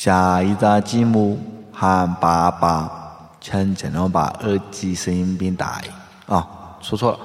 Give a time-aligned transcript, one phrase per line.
[0.00, 1.38] 下一个节目
[1.74, 2.90] 喊爸爸，
[3.38, 5.78] 请尽量把耳机声音变大。
[6.26, 7.18] 啊，说错了，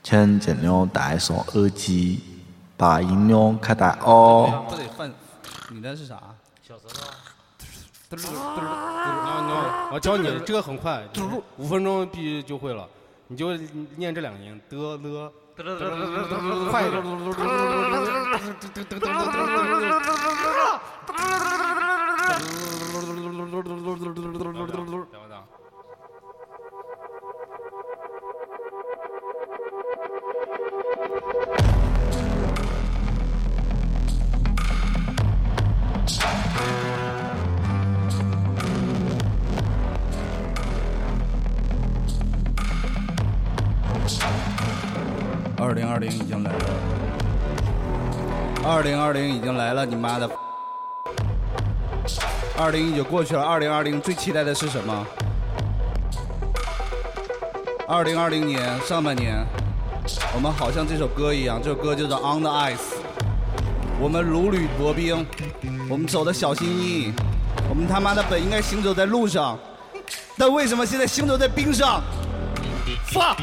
[0.00, 2.22] 请尽量戴上耳机，
[2.76, 4.64] 把音量开大哦。
[4.70, 5.08] 不得放，
[5.70, 6.14] 你那是啥？
[6.62, 8.16] 小舌头。
[8.16, 11.02] 嘚嘚嘚嘚我教你，这个很快，
[11.56, 12.88] 五分钟必就会了。
[13.26, 13.52] 你就
[13.96, 17.00] 念这两个音，的了，快一点。
[24.96, 25.33] 二
[48.84, 50.30] 零二零已经来了，你妈的！
[52.56, 55.06] 二零一九过去了，二零二零最期待的是什么？
[57.88, 59.42] 二零二零年上半年，
[60.34, 62.76] 我们好像这首歌一样，这首歌叫做《On the Ice》。
[63.98, 65.26] 我们如履薄冰，
[65.88, 67.12] 我们走的小心翼翼，
[67.70, 69.58] 我们他妈的本应该行走在路上，
[70.36, 72.02] 但为什么现在行走在冰上
[73.10, 73.38] ？fuck！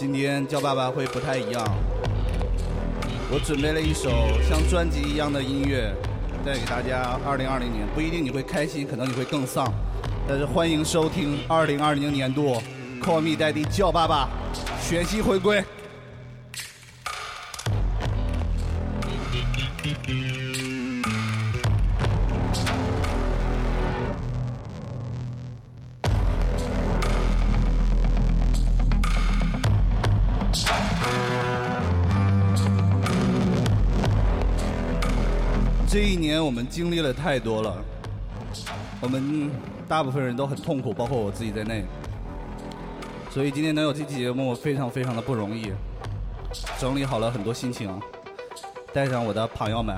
[0.00, 1.62] 今天叫爸爸会不太一样，
[3.30, 4.08] 我准备了一首
[4.48, 5.94] 像专辑一样的音乐，
[6.42, 7.20] 带给大家。
[7.22, 9.70] 二零二零年不一定你会开心，可能你会更丧，
[10.26, 12.62] 但是欢迎收听二零二零年度
[13.02, 14.26] Call Me Daddy 叫爸爸
[14.82, 15.62] 全新回归。
[36.70, 37.76] 经历了太多了，
[39.00, 39.50] 我们
[39.88, 41.84] 大部分人都很痛苦，包括我自己在内。
[43.28, 45.72] 所以今天能有这期节目，非常非常的不容易。
[46.78, 48.00] 整理好了很多心情，
[48.92, 49.96] 带上我的朋友们。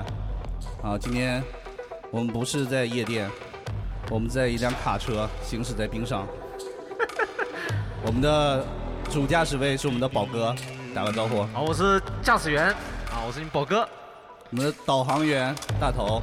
[0.81, 1.41] 啊，今天
[2.11, 3.29] 我们不是在夜店，
[4.09, 6.27] 我们在一辆卡车行驶在冰上。
[8.05, 8.65] 我们的
[9.09, 10.53] 主驾驶位是我们的宝哥，
[10.93, 11.43] 打个招呼。
[11.53, 13.87] 好，我是驾驶员，啊，我是你宝哥。
[14.51, 16.21] 我们的导航员大头，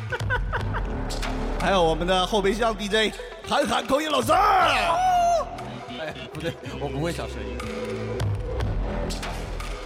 [1.60, 3.12] 还有我们的后备箱 DJ
[3.48, 4.32] 韩寒口音老师。
[4.32, 7.56] 哎，不对，我不会小声音。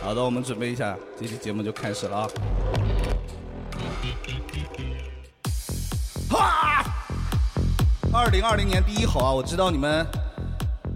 [0.03, 2.29] 好的，我们准备一下，这期节目就开始了啊！
[6.31, 6.85] 哈！
[8.13, 9.31] 二零二零年第一吼啊！
[9.31, 10.07] 我知道你们。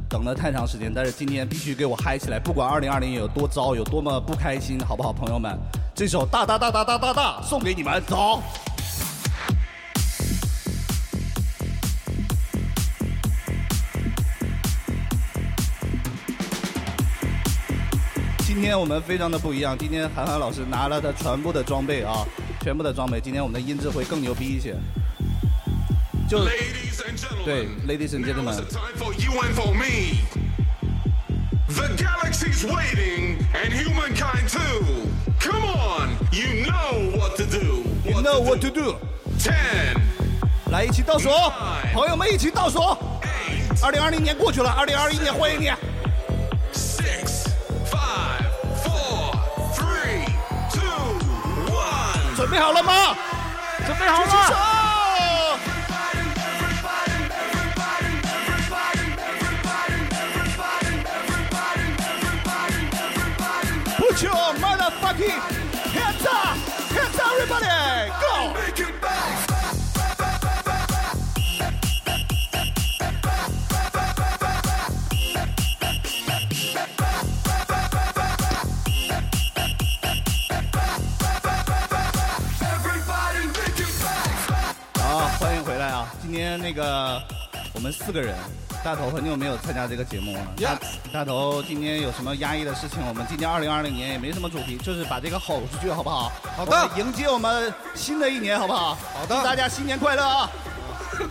[0.09, 2.39] 等了太长时间，但是今天必须给我嗨起来！
[2.39, 5.59] 不管二零二零有多糟，有多么不开心，好不好，朋友们？
[5.95, 8.41] 这首大大大大大大大送给你们，走！
[18.55, 22.25] 今天我们非常的不一样，今天韩寒老师拿了他全部的装备啊，
[22.61, 24.77] 全部的装备，今天我们的音质会更牛逼一些。
[26.29, 26.45] 就
[27.45, 28.55] 对，Ladies and gentlemen。
[31.67, 35.09] The galaxy's waiting, and humankind too.
[35.41, 37.83] Come on, you know what to do.
[38.05, 38.95] You know what to do.
[39.37, 39.97] Ten，
[40.71, 41.29] 来一起倒数，
[41.93, 42.79] 朋友们一起倒数。
[43.83, 45.73] 二零二零年过去了，二零二一年欢迎你。
[52.45, 53.17] 准备好了吗？
[53.87, 54.75] 准备好了。
[65.15, 65.54] Hands
[86.55, 87.21] 天那个
[87.75, 88.37] 我们四个人。
[88.85, 90.41] 大头很久没有参加这个节目了。
[90.61, 90.79] 大
[91.11, 92.99] 大头今天有什么压抑的事情？
[93.09, 96.31] 我们今年二零二零年也没什么主题，就是把这个吼出去，好不好？
[96.55, 96.91] 好的。
[96.99, 98.95] 迎接我们新的一年，好不好？
[99.15, 99.37] 好的。
[99.37, 100.51] 祝大家新年快乐啊！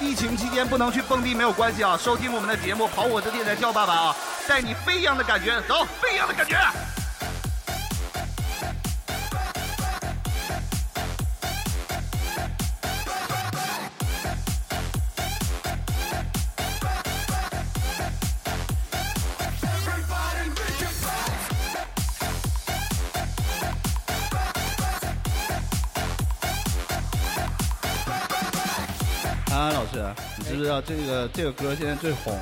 [0.00, 4.16] 疫情期间不能去蹦迪没有关系啊，收听我们的节目，跑我的电台叫爸爸啊，
[4.46, 6.56] 带你飞一样的感觉，走，飞一样的感觉。
[29.96, 30.04] 是，
[30.36, 32.38] 你知不知道这个这个歌现在最红？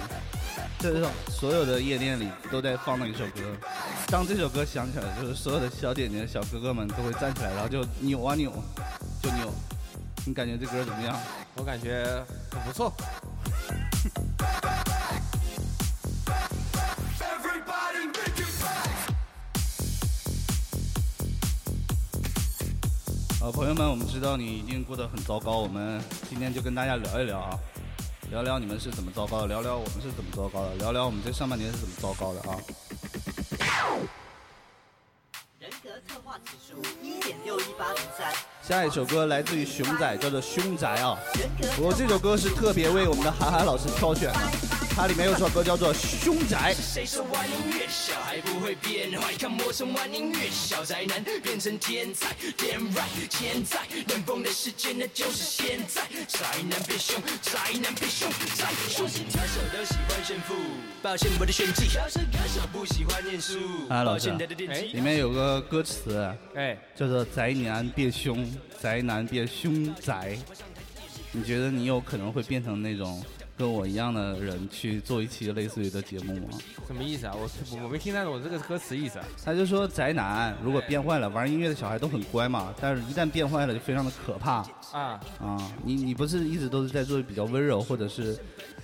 [0.81, 3.43] 这是所有的夜店里都在放的一首歌。
[4.09, 8.51] 当这首歌响起来，就是所有的小姐姐、小哥哥们都会站起来，然后就扭啊扭，
[9.23, 9.53] 就扭。
[10.27, 11.17] 你感觉这歌怎么样？
[11.55, 12.05] 我感觉
[12.51, 12.93] 很不错。
[23.44, 27.50] 呃，朋友们，我们知道你一定过得很糟糕，我们今天就跟大家聊一聊啊，
[28.31, 32.56] 聊聊你们是怎么糟糕的，聊聊我们是怎么糟糕的，聊聊我们这上半年是怎么糟糕的啊。
[35.58, 38.32] 人格策划指数一点六一八零三。
[38.62, 41.19] 下一首歌来自于熊仔，叫做《凶宅》啊。
[41.76, 44.74] 我这首歌是特别为我们的韩寒老师挑选的。
[44.96, 45.93] 它里面有首歌叫做
[46.23, 46.73] 《凶宅》。
[46.81, 49.35] 谁说玩音乐小孩不会变坏？
[49.37, 56.02] 看我从玩音乐小宅男变成天才，Damn right，现在能疯的时间那就是现在。
[56.29, 58.69] 宅男变凶，宅男变凶宅。
[58.88, 59.19] 凶手
[59.76, 60.55] 都喜欢炫富，
[61.02, 61.87] 抱歉我的炫技。
[61.93, 63.58] 饶舌歌手不喜欢念书。
[63.88, 64.31] 啊，老师，
[64.70, 68.49] 哎，里面有个歌词，哎，叫做“宅男变凶，
[68.81, 70.38] 宅男变凶宅”。
[71.32, 73.20] 你觉得你有可能会变成那种？
[73.56, 76.59] 跟我一样的人去做一期类似于的节目吗？
[76.87, 77.35] 什么意思啊？
[77.35, 77.49] 我
[77.83, 79.25] 我没听太懂这个歌词意思啊。
[79.45, 84.65] 他就说宅男如果变坏了，玩音乐的小孩都很乖嘛，但是一旦变坏了就非常的可怕。
[84.93, 85.73] 啊啊！
[85.85, 88.37] 你你不是一直都是在做比较温柔或者是，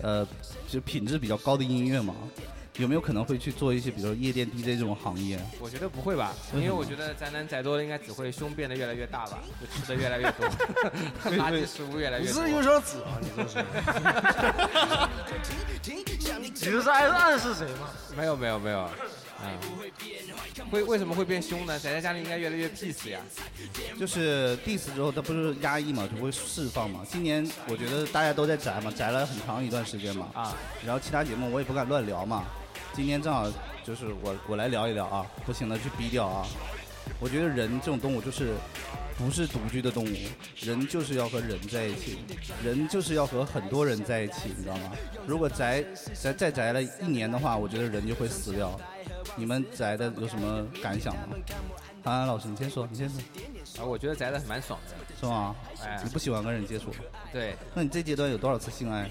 [0.02, 0.26] 呃，
[0.68, 2.14] 就品质比较高的音乐吗？
[2.80, 5.38] 有没有可能会去做一些，比如说夜店 DJ 这种行业？
[5.60, 10.48] 我觉得不会吧，因为我觉得宅男宅多了，应该只会胸变得越来越大吧，就吃的越来越多，
[11.36, 12.42] 垃圾食物越来越多。
[12.42, 13.64] 你是有点子啊，你这是。
[16.40, 17.90] 你这是暗暗示谁吗？
[18.16, 18.88] 没有没有没有，
[19.42, 19.58] 嗯，
[20.70, 21.78] 会为什么会变凶呢？
[21.78, 23.20] 宅在家里应该越来越 peace 呀。
[23.98, 27.04] 就是 diss 之后，他不是压抑嘛，就会释放嘛。
[27.10, 30.28] 今年我觉得大家都在宅嘛，宅了很长一段时间嘛。
[30.34, 30.56] 啊。
[30.84, 32.44] 然后其他节目我也不敢乱聊嘛。
[32.92, 33.50] 今天正好
[33.84, 36.46] 就是我我来聊一聊啊，不行的去逼掉啊。
[37.18, 38.54] 我觉得人这种动物就是
[39.16, 40.16] 不是独居的动物，
[40.60, 42.18] 人就是要和人在一起，
[42.62, 44.92] 人就是要和很多人在一起，你知道吗？
[45.26, 45.84] 如果宅
[46.14, 48.78] 宅再宅了一年的话，我觉得人就会死掉。
[49.36, 51.36] 你们宅的有什么感想吗？
[52.04, 53.20] 安安老师，你先说，你先说。
[53.78, 55.54] 啊，我觉得宅的蛮爽的，是吗？
[55.82, 56.90] 哎，你不喜欢跟人接触？
[57.32, 57.54] 对。
[57.74, 59.08] 那你这阶段有多少次性爱？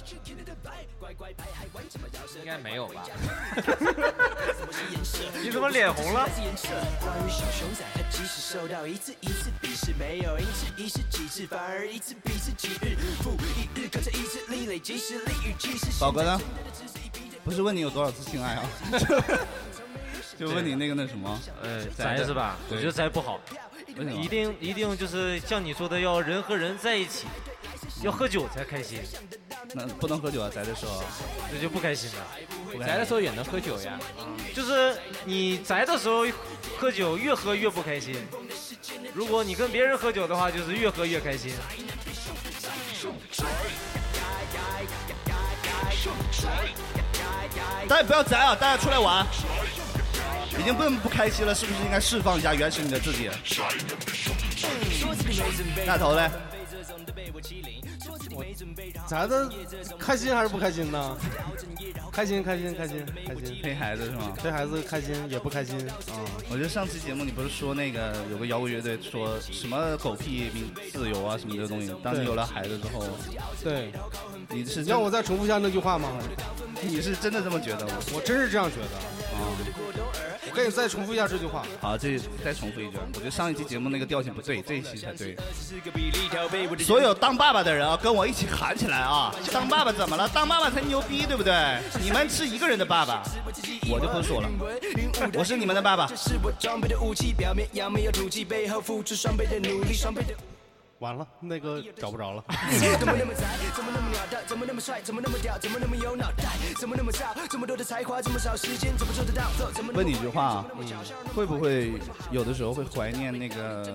[2.39, 3.03] 应该没有吧？
[5.41, 6.27] 你怎么脸红了？
[15.99, 16.39] 宝哥呢？
[17.43, 18.63] 不是问你有多少次性爱啊？
[20.37, 21.39] 就问你那个那什么？
[21.61, 22.57] 呃，宅是吧？
[22.69, 23.39] 我觉得宅不好，
[24.21, 27.25] 一定一定就是像你说的，要人和人在一起，
[28.03, 28.99] 要喝酒才开心。
[29.73, 31.03] 那不能喝酒啊，宅的时候，
[31.51, 32.85] 那就不开心了。
[32.85, 33.99] 宅的时候也能喝酒呀，
[34.53, 36.25] 就是你宅的时候
[36.77, 38.15] 喝酒，越喝越不开心。
[39.13, 41.53] 如果你跟别人喝酒的话，就是越喝越开心。
[47.87, 49.25] 大家不要宅啊，大家出来玩。
[50.59, 53.29] 已经不能不开心了，是不是应该释放一下原始你的自己？
[55.85, 56.29] 大头嘞？
[59.07, 59.49] 咱的
[59.97, 61.17] 开心还是不开心呢？
[62.11, 63.59] 开心，开心，开心，开心。
[63.61, 64.33] 陪孩子是吗？
[64.37, 66.25] 陪孩子开心也不开心啊？
[66.49, 70.51] 我觉得上期节目你不是说那个有个摇滚乐队说什么狗屁
[70.91, 71.93] 自由啊什么这个东西？
[72.03, 73.05] 当你有了孩子之后，
[73.63, 73.91] 对，
[74.49, 76.09] 你是让我再重复一下那句话吗？
[76.81, 77.93] 你是真的这么觉得吗？
[78.13, 78.97] 我真是这样觉得
[79.37, 80.28] 啊。
[80.49, 81.63] 我可以再重复一下这句话。
[81.79, 82.97] 好，这再重复一句。
[83.13, 85.37] 我觉得上一期节目那个调性不对，这一期才对。
[86.79, 89.33] 所有当爸爸的人啊，跟我一起喊起来啊！
[89.53, 90.27] 当爸爸怎么了？
[90.29, 91.53] 当爸爸才牛逼，对不对？
[92.01, 93.21] 你们是一个人的爸爸，
[93.91, 94.49] 我就不说了。
[95.35, 96.09] 我是你们的爸爸。
[100.99, 102.43] 完了，那个找不着了。
[109.93, 110.65] 问你一句话啊，
[111.33, 111.93] 会不会
[112.31, 113.87] 有的时候会怀念那个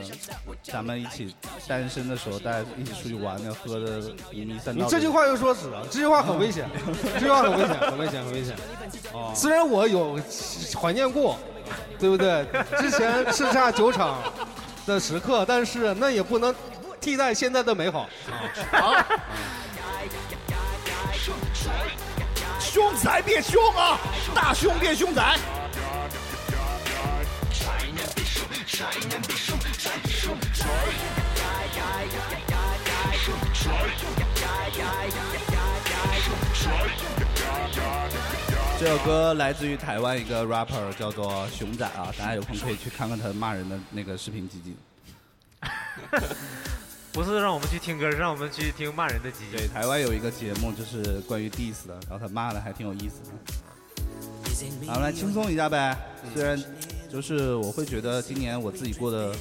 [0.63, 1.35] 咱们一起
[1.69, 4.01] 单身的时候，大家一起出去玩的，喝的
[4.33, 4.85] 五迷三道？
[4.85, 6.67] 你这句话又说死了，这句话很危险，
[7.15, 8.57] 这句话很危险，很危险，很危险。
[9.13, 10.19] 哦，虽然我有
[10.81, 11.39] 怀念过，
[11.99, 12.47] 对不对？
[12.81, 14.23] 之前叱咤酒场
[14.87, 16.55] 的时刻，但是那也不能。
[17.05, 18.09] 替代现在的美好。
[18.73, 18.95] 好，
[22.59, 24.01] 凶宅变凶啊！
[24.35, 25.39] 大凶变凶宅。
[38.81, 44.75] 这首歌来自于台湾一个 rapper 叫做熊仔啊，大家有空可以去看看他骂人的那个视频集锦。
[47.15, 49.57] 不是让我们去听歌，是让我们去听骂人的集锦。
[49.57, 53.31] 对，台湾有一个节目就是关于 diss 的，然后他骂的还挺有意思的。
[54.89, 55.97] 好，来轻松一下呗。
[56.35, 56.61] 虽然
[57.09, 59.33] 就是我会觉得今年我自己过得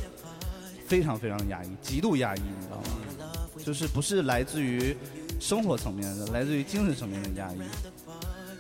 [0.88, 2.84] 非常非常压抑，极度压抑，你知道吗？
[3.66, 4.96] 就是不是来自于
[5.40, 7.60] 生活层面的，来自于精神层面的压抑，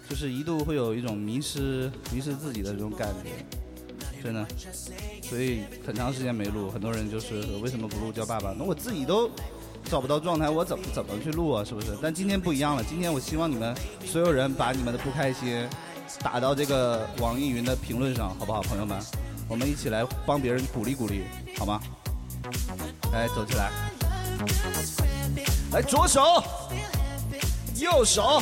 [0.09, 3.29] 就是一度会有一种迷失、迷失自己的这种感觉，
[4.23, 4.47] 真的。
[5.21, 8.55] 所以很长时间没录，很多人就是为什么不录叫爸爸？
[8.57, 9.29] 那我自己都
[9.83, 11.63] 找不到状态，我怎么怎么去录啊？
[11.63, 11.97] 是不是？
[12.01, 13.75] 但今天不一样了，今天我希望你们
[14.05, 15.67] 所有人把你们的不开心
[16.21, 18.97] 打到这个网易云的评论上，好不好，朋友们？
[19.49, 21.23] 我们一起来帮别人鼓励鼓励，
[21.57, 21.81] 好吗？
[23.11, 23.69] 来，走起来！
[25.71, 26.41] 来，左手，
[27.75, 28.41] 右手，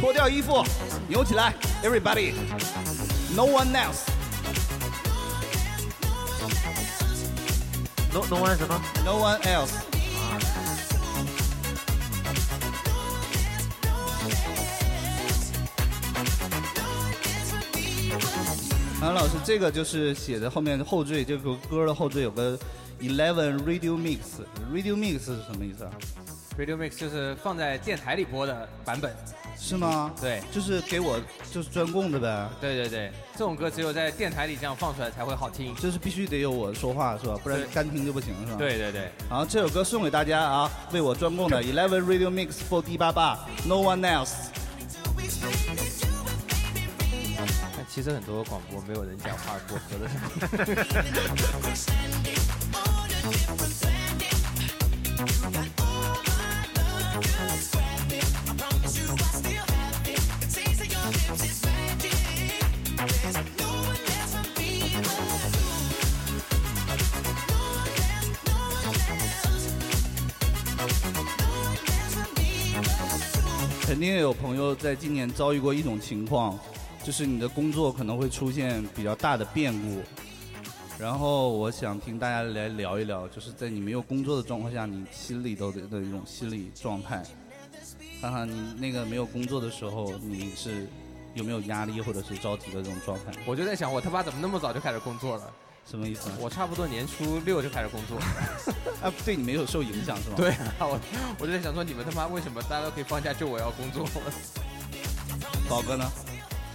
[0.00, 0.62] 脱掉衣服，
[1.08, 4.13] 扭起来，Everybody，No one else。
[8.14, 9.72] No no one 什么？No one else。
[19.00, 22.56] 韩老师，这个就是写的后面后缀，这个歌的后缀有个
[23.00, 25.90] Eleven Radio Mix，Radio Mix 是什么意思啊
[26.56, 29.12] ？Radio Mix 就是放在电台里播的版本。
[29.64, 30.12] 是吗？
[30.20, 31.18] 对，就是给我
[31.50, 32.48] 就是专供的呗。
[32.60, 37.34] 对对对，这种歌只有在电台里这样放出来才会好听，就是必须得有我说话是吧？
[37.42, 38.58] 不然干听就不行是吧？
[38.58, 39.10] 对对对。
[39.30, 44.32] 然后这首歌送给大家啊，为我专供的 Eleven Radio Mix for D 八八，No one else。
[47.74, 49.78] 但其实很多广播没有人讲话过
[73.94, 76.58] 肯定也有朋友在今年遭遇过一种情况，
[77.04, 80.02] 就是你的工作可能会出现比较大的变故。
[80.98, 87.22] 然后我想听大家来聊一聊，就是在你没有工作的状况下，你心里头的的一种心理状态。
[88.20, 90.88] 看看你那个没有工作的时候，你是
[91.34, 93.30] 有没有压力或者是着急的这种状态？
[93.46, 95.52] 我就在想，我他妈怎么那么早就开始工作了？
[95.90, 96.30] 什么意思？
[96.38, 98.18] 我差不多年初六就开始工作，
[99.02, 100.36] 啊，对你没有受影响是吗？
[100.36, 100.98] 对啊，我
[101.38, 104.06] 我就在想说，你们他妈为什么大家都可以放假，就我要工作？
[105.68, 106.10] 宝哥呢？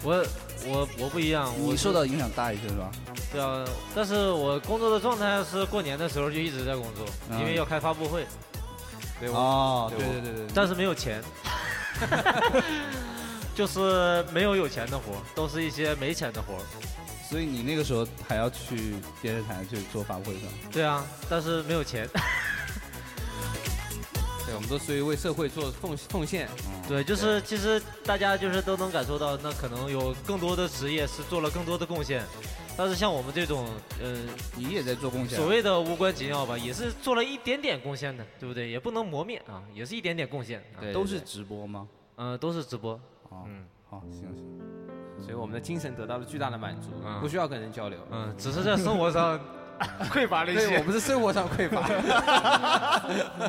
[0.01, 0.25] 我
[0.65, 2.89] 我我不一样，你受到影响大一些是吧？
[3.31, 7.05] 对啊，但是我工作的状态是过年的时候就一直在工作，
[7.37, 8.25] 因为要开发布会。
[9.19, 10.47] 对哦，对对对对。
[10.55, 11.21] 但是没有钱，
[13.53, 15.03] 就是没有有钱的活，
[15.35, 16.53] 都是一些没钱的活。
[17.29, 20.51] 所以你那个时候还要去电视台去做发布会是吧？
[20.71, 22.09] 对啊，但是没有钱。
[24.47, 26.49] 对，我们都属于为社会做奉奉献。
[26.87, 32.25] 对，就是其实大家就是都能感受到，那可能有更多的职业是做了更多的贡献，
[32.75, 33.67] 但是像我们这种，
[34.01, 34.17] 呃，
[34.55, 35.37] 你也在做贡献。
[35.37, 38.67] 所谓的无关紧要吧，也是做了一点点贡献的，对不对？
[38.71, 40.63] 也不能磨灭啊，也是一点点贡献。
[40.81, 41.87] 对，都是直播吗？
[42.15, 42.99] 嗯，都是直播。
[43.45, 44.78] 嗯，好，行行。
[45.21, 46.89] 所以我们的精神得到了巨大的满足，
[47.21, 49.39] 不需要跟人交流，嗯，只是在生活上
[50.11, 50.77] 匮乏了一些。
[50.77, 51.89] 我们是生活上匮乏，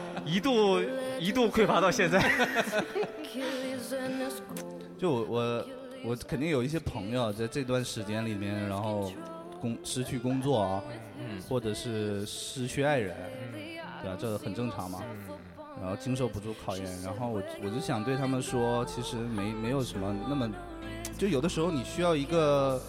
[0.25, 0.81] 一度
[1.19, 2.21] 一度匮乏到现在。
[4.99, 5.67] 就我我
[6.05, 9.11] 我肯定有一些朋友在这段时间里面，然后
[9.61, 10.83] 工失去工作啊，
[11.49, 13.17] 或者是失去爱人，
[14.03, 14.17] 对吧？
[14.21, 15.01] 这很正常嘛。
[15.81, 20.51] 然后经受不住考验，然后我我就想对他们说，其实没没有什么那么。
[21.21, 22.81] 就有的时候你需要一个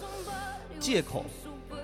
[0.80, 1.22] 借口，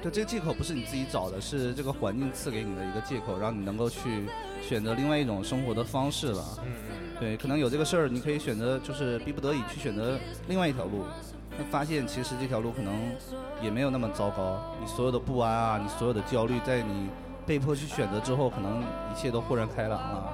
[0.02, 4.24] 就，这个借口不是你自己找的，是这个环境赐给你的一个借口，让你能够去
[4.66, 6.42] 选择另外一种生活的方式了。
[6.64, 6.96] 嗯嗯。
[7.20, 11.04] 对，可能有这个事儿，你可以选择，就是逼不得已去选择另外一条路，
[11.58, 12.94] 那发现其实这条路可能
[13.62, 14.74] 也没有那么糟糕。
[14.80, 17.10] 你所有的不安啊，你所有的焦虑，在你
[17.44, 20.32] 被迫去选择之后，可能一切都豁然开朗了。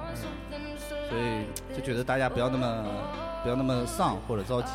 [1.09, 2.85] 所以就觉得大家不要那么
[3.43, 4.71] 不要那么丧或者着急。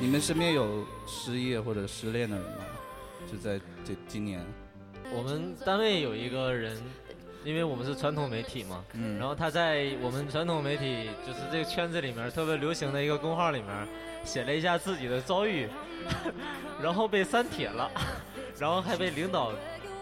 [0.00, 2.64] 你们身边有失业或者失恋的人吗？
[3.30, 4.40] 就在这今年，
[5.12, 6.80] 我们单位有一个人，
[7.44, 9.18] 因为我们是传统媒体嘛，嗯。
[9.18, 13.88] 然后他在我们传统媒体就是这个圈子里面特别流行的一个公号里面
[14.24, 15.68] 写了一下自己的遭遇，
[16.82, 17.90] 然后被删帖了，
[18.58, 19.50] 然后还被领导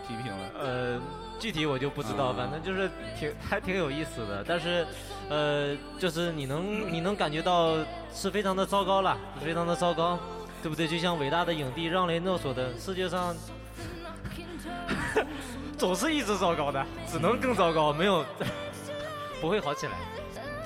[0.07, 0.51] 批评了。
[0.59, 1.01] 呃，
[1.39, 4.45] 具体我就不知道，啊反正就是挺还挺有意思的。
[4.47, 4.87] 但是，
[5.29, 7.77] 呃，就是你能你能感觉到
[8.15, 10.19] 是非常的糟糕了，非常的糟糕，
[10.63, 10.89] 对不对？
[10.89, 13.37] 就像伟大的影帝让雷诺说的，世界上
[15.77, 18.25] 总是一直糟糕的，只能更糟糕，没有
[19.41, 19.93] 不会好起来，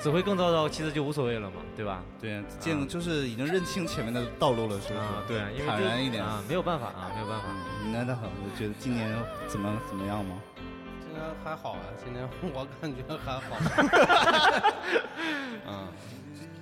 [0.01, 2.03] 只会更糟糕，其实就无所谓了嘛，对吧？
[2.19, 4.99] 对啊，见就是已经认清前面的道路了，是不是？
[4.99, 7.45] 啊，对啊，因为坦然一点啊，没有办法啊，没有办法。
[7.91, 9.15] 那那很，我觉得今年
[9.47, 10.41] 怎么怎么样吗？
[11.03, 14.73] 今年还好啊，今年我感觉还好。
[15.67, 15.87] 嗯，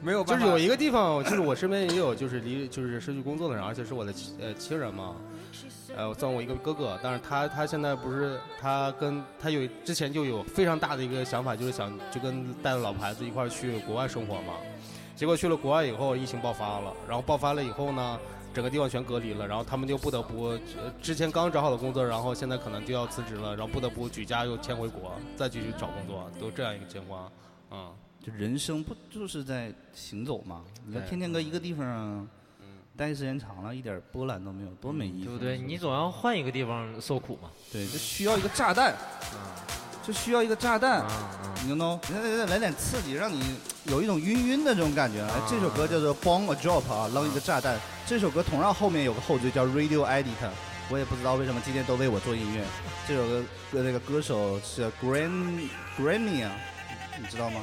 [0.02, 5.16] 没有办法，就是有一个地方，就是我身边也有就是离就是失去工作的人，而且是我的亲呃亲人嘛，
[5.96, 14.54] 呃算我一个哥哥，但是他他现在不是他跟他有之前就有非常大的一个想法，就是想就跟带着老婆孩子一块儿去国外生活嘛，
[15.16, 18.20] 结果去了国外以后，疫情爆发了，然后爆发了以后呢。
[18.52, 20.60] 整个地方全隔离了，然后他们就不得不，呃
[21.00, 27.32] 之前刚找好的工作，然后现在可能就要辞职了，然后不得不举家又迁回国，再继续找工作，都这样一个情况，
[27.70, 27.94] 嗯。
[28.20, 30.64] 就人生不就是在行走吗？
[30.84, 32.28] 你要天天搁一个地方
[33.00, 35.58] 待时间长了，一点波澜都没有，多没意思，对不对？
[35.58, 37.50] 你总要换一个地方受苦嘛。
[37.72, 38.94] 对，这需要一个炸弹，
[40.06, 45.22] 这需要一个炸弹，啊你 know，来来来点刺激，让你有一种晕晕的这种感觉。
[45.24, 47.80] 哎这首歌叫做《Bomb a Drop》啊，扔一个炸弹。
[48.06, 50.50] 这首歌同样后面有个后缀叫 Radio Edit，
[50.90, 52.66] 我也不知道为什么今天都为我做音乐。
[53.08, 56.52] 这首歌的那个歌手是 Gram Grammy 啊，
[57.18, 57.62] 你知道吗？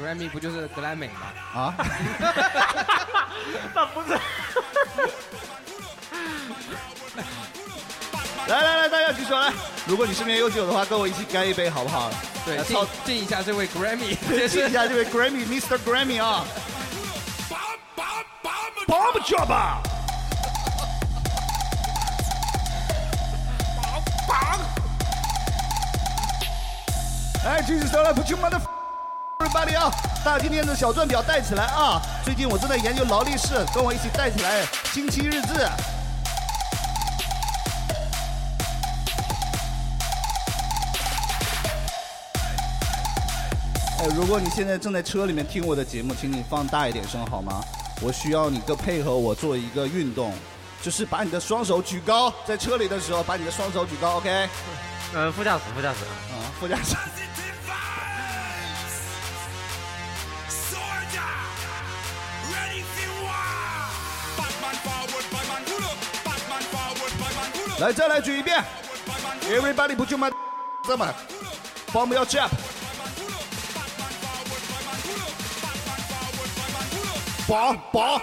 [0.00, 1.14] Grammy 不就是格莱美吗？
[1.54, 1.74] 啊？
[3.74, 4.08] 那不是。
[8.48, 9.52] 来来来，大家举手来！
[9.86, 12.10] 如果你身边有酒的话，跟我一起干一杯，好不好？
[12.44, 14.16] 对，来敬操敬一下这位 Grammy，
[14.48, 15.78] 敬一下这位 Grammy，Mr.
[15.78, 16.44] Grammy 啊
[18.86, 19.80] ！Bomb Drop 啊！
[27.46, 28.60] 哎，举起手来，Put your mother
[29.44, 29.92] everybody 啊！
[30.24, 32.00] 大家今天的小钻表带起来啊！
[32.24, 35.64] 最近我正在研究劳力士，跟我一起带起来星期日志。
[43.98, 47.62] 哎，如果你现在正在车里面听我的节目，请你放大一点声好吗？
[48.00, 50.32] 我需要你个配合我做一个运动，
[50.82, 54.48] 就是把你的双手举高，在车里的时候把你的双手举高，OK？
[55.14, 56.04] 呃，副驾驶，副驾驶。
[56.32, 57.23] 啊，副驾驶。
[67.80, 68.64] 来，再来举一遍。
[69.42, 70.32] Everybody put your my
[70.84, 71.12] 这么
[71.92, 72.50] ，bomb 要 jump。
[77.48, 78.22] bomb bomb。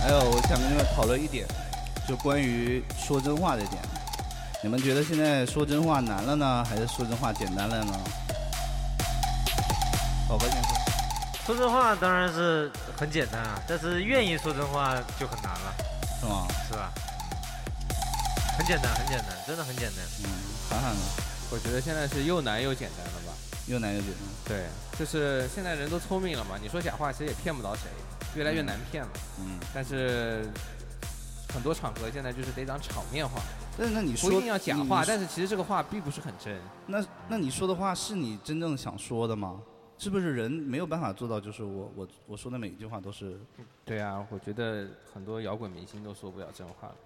[0.00, 1.46] 还有，我想跟你们讨论一点，
[2.06, 3.93] 就关于说真话这点。
[4.64, 7.92] 你们觉得现在说真话难了呢，还是说真话简单了呢？
[10.26, 10.70] 宝宝先说。
[11.44, 15.74] 说真话当然是很简单啊，但是愿意说真话就很难了，
[16.18, 16.48] 是吗？
[16.66, 16.90] 是吧？
[18.56, 19.98] 很简单，很简单，真的很简单。
[20.24, 20.30] 嗯，
[20.70, 21.00] 涵涵呢？
[21.50, 23.34] 我觉得现在是又难又简单了吧？
[23.66, 24.48] 又难又简单。
[24.48, 24.64] 对，
[24.98, 27.82] 就是现在人都聪明了嘛，你说假话其实也骗不着谁，
[28.34, 29.10] 越来越难骗了。
[29.40, 29.60] 嗯。
[29.74, 30.50] 但是
[31.54, 33.40] 很多场合现在就是得讲场面话。
[33.78, 36.60] 但是那你说不一定要假话，但是其实这个话并不是很真。
[36.86, 39.62] 那那你说的话是你真正想说的吗？
[39.96, 41.40] 是不是人没有办法做到？
[41.40, 43.38] 就是我我我说的每一句话都是。
[43.84, 46.96] 对啊，我觉得很多摇滚明星都说不了真话了，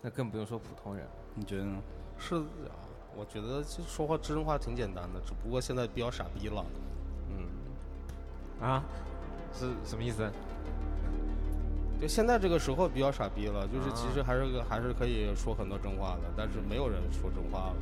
[0.00, 1.04] 那更不用说普通人。
[1.34, 1.76] 你觉得呢？
[2.18, 2.78] 是啊，
[3.16, 6.64] 我觉得其实说话真话挺简单的，只不过现在比较傻逼了。
[7.30, 8.82] 嗯，啊，
[9.52, 10.30] 是什么意思？
[12.00, 17.76] 就现在这个时候比较傻逼了，就是其实还是个还是可以说很多真话的，但是没有人说真话了。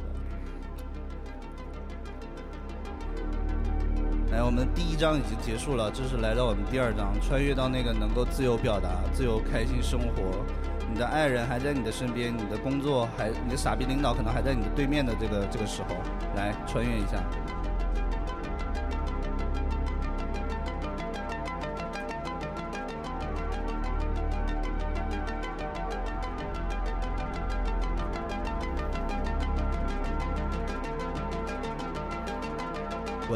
[4.31, 10.45] 来，我们第一章已经结束了，这是来到我们第二章，穿越到那个能够自由表达、自由开心生活，
[10.93, 15.97] 你的爱人还在你的身边，你的工作还，你的傻逼领导可能还在你的对面的这个这个时候，
[16.37, 17.23] 来穿越一下。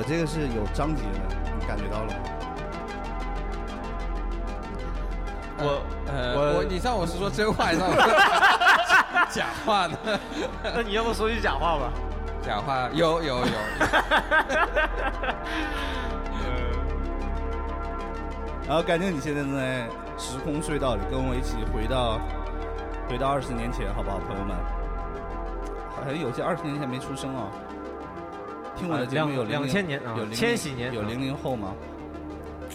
[0.09, 2.15] 这个是有章节的，你感觉到了吗？
[5.59, 8.03] 我呃，我我你让我是说真话，还是让我说
[9.29, 9.99] 假话呢？
[10.63, 11.93] 那你要不说句假话吧？
[12.41, 13.45] 假话有有有，
[18.67, 22.19] 然后 感觉你现在在时空隧道里，跟我一起回到
[23.11, 24.57] 回到二十年前，好不好，朋友们？
[25.95, 27.51] 好像有些二十年前没出生啊。
[28.79, 31.75] 听我的节目有两千年啊有，千禧年有零零后吗？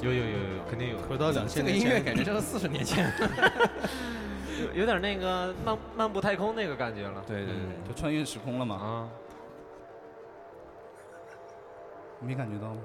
[0.01, 0.97] 有有有有有，肯定有。
[1.07, 3.09] 回到两千年这个音乐，感觉像是四十年前。
[4.59, 7.23] 有有点那个漫漫步太空那个感觉了。
[7.25, 8.75] 对对对，就穿越时空了嘛？
[8.75, 9.09] 啊，
[12.19, 12.81] 你没感觉到吗？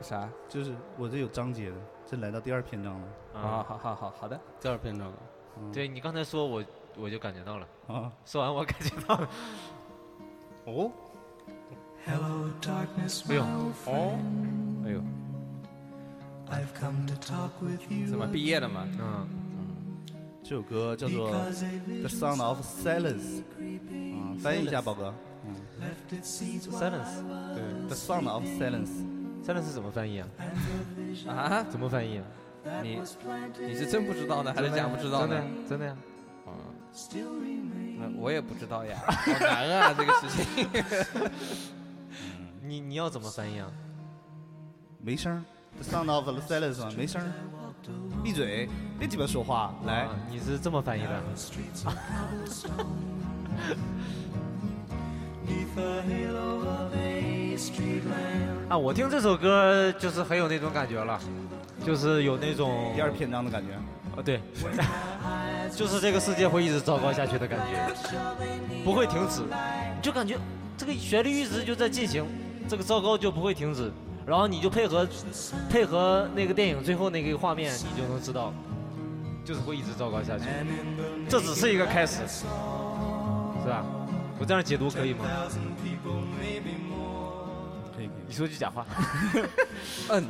[0.00, 0.26] 啥？
[0.48, 3.08] 就是我这有章节的，这来到第二篇章了。
[3.34, 4.40] 啊，啊，好好好好的。
[4.58, 5.16] 第二篇章，了
[5.70, 6.64] 对你刚才说我
[6.96, 9.28] 我就感觉到了，啊，说完我感觉到了。
[10.64, 10.90] 哦，
[12.06, 12.14] 哎
[13.34, 13.42] 呦，
[13.86, 14.18] 哦，
[14.84, 15.02] 哎呦，
[18.08, 18.88] 怎么毕业了嘛？
[18.98, 19.28] 嗯，
[20.42, 23.42] 这首歌叫做《The Sound of Silence》，
[24.16, 25.14] 啊，翻译一下，宝哥。
[25.46, 27.22] 嗯 silence
[27.54, 28.88] 对，《The Sound of Silence》。
[29.44, 30.28] silence 是怎么翻译啊？
[31.28, 32.24] 啊，怎么翻译啊？
[32.82, 33.00] 你
[33.58, 35.96] 你是真不知道呢，还是假不知道呢真的呀？，真的呀。
[36.46, 36.52] 嗯，
[37.98, 40.68] 那我也不知道呀，好难啊，这个事情。
[42.62, 43.66] 你你要怎么翻译啊？
[45.02, 45.42] 没声儿，
[45.82, 47.32] 《The Sound of the Silence》嘛，没声儿，
[48.22, 48.68] 闭嘴，
[48.98, 51.08] 别鸡巴说话，来啊，你是这么翻译的？
[58.68, 61.18] 啊，我听这首歌就是很有那种感觉了，
[61.84, 63.72] 就是有那种第二篇章的感觉。
[64.16, 64.40] 啊，对，
[65.74, 69.42] 就是这个世界会一直糟糕下去的感觉，不会停止，
[70.02, 70.36] 就感觉
[70.76, 72.24] 这个旋律一直就在进行，
[72.70, 73.90] 这个糟糕就不会停止，
[74.24, 75.04] 然后你就配合
[75.68, 78.54] 配合那个电影最后那个画面，你就能知道，
[79.44, 80.44] 就是会一直糟糕下去，
[81.28, 82.44] 这只是一个开始，是
[83.68, 83.84] 吧？
[84.38, 85.24] 我这样解读可以吗？
[86.38, 86.54] 可以
[87.96, 88.10] 可以。
[88.28, 88.86] 你说句假话。
[90.08, 90.24] 嗯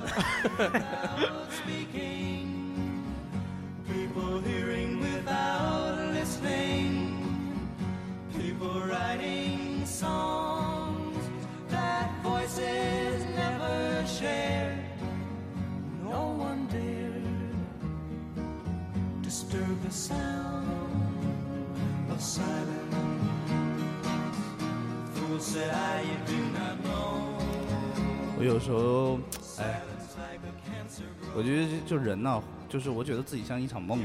[3.87, 7.21] ，People hearing without listening.
[8.33, 10.70] People writing songs
[12.59, 14.77] never share.
[16.03, 17.23] No one dare
[19.23, 20.67] disturb the sound
[22.11, 22.95] of silence.
[25.15, 27.29] Fool said I, you do not know.
[28.39, 29.19] 我有时候，
[29.59, 29.83] 哎，
[31.37, 34.01] 我觉得就就人呐、就是我觉得自己像一场梦，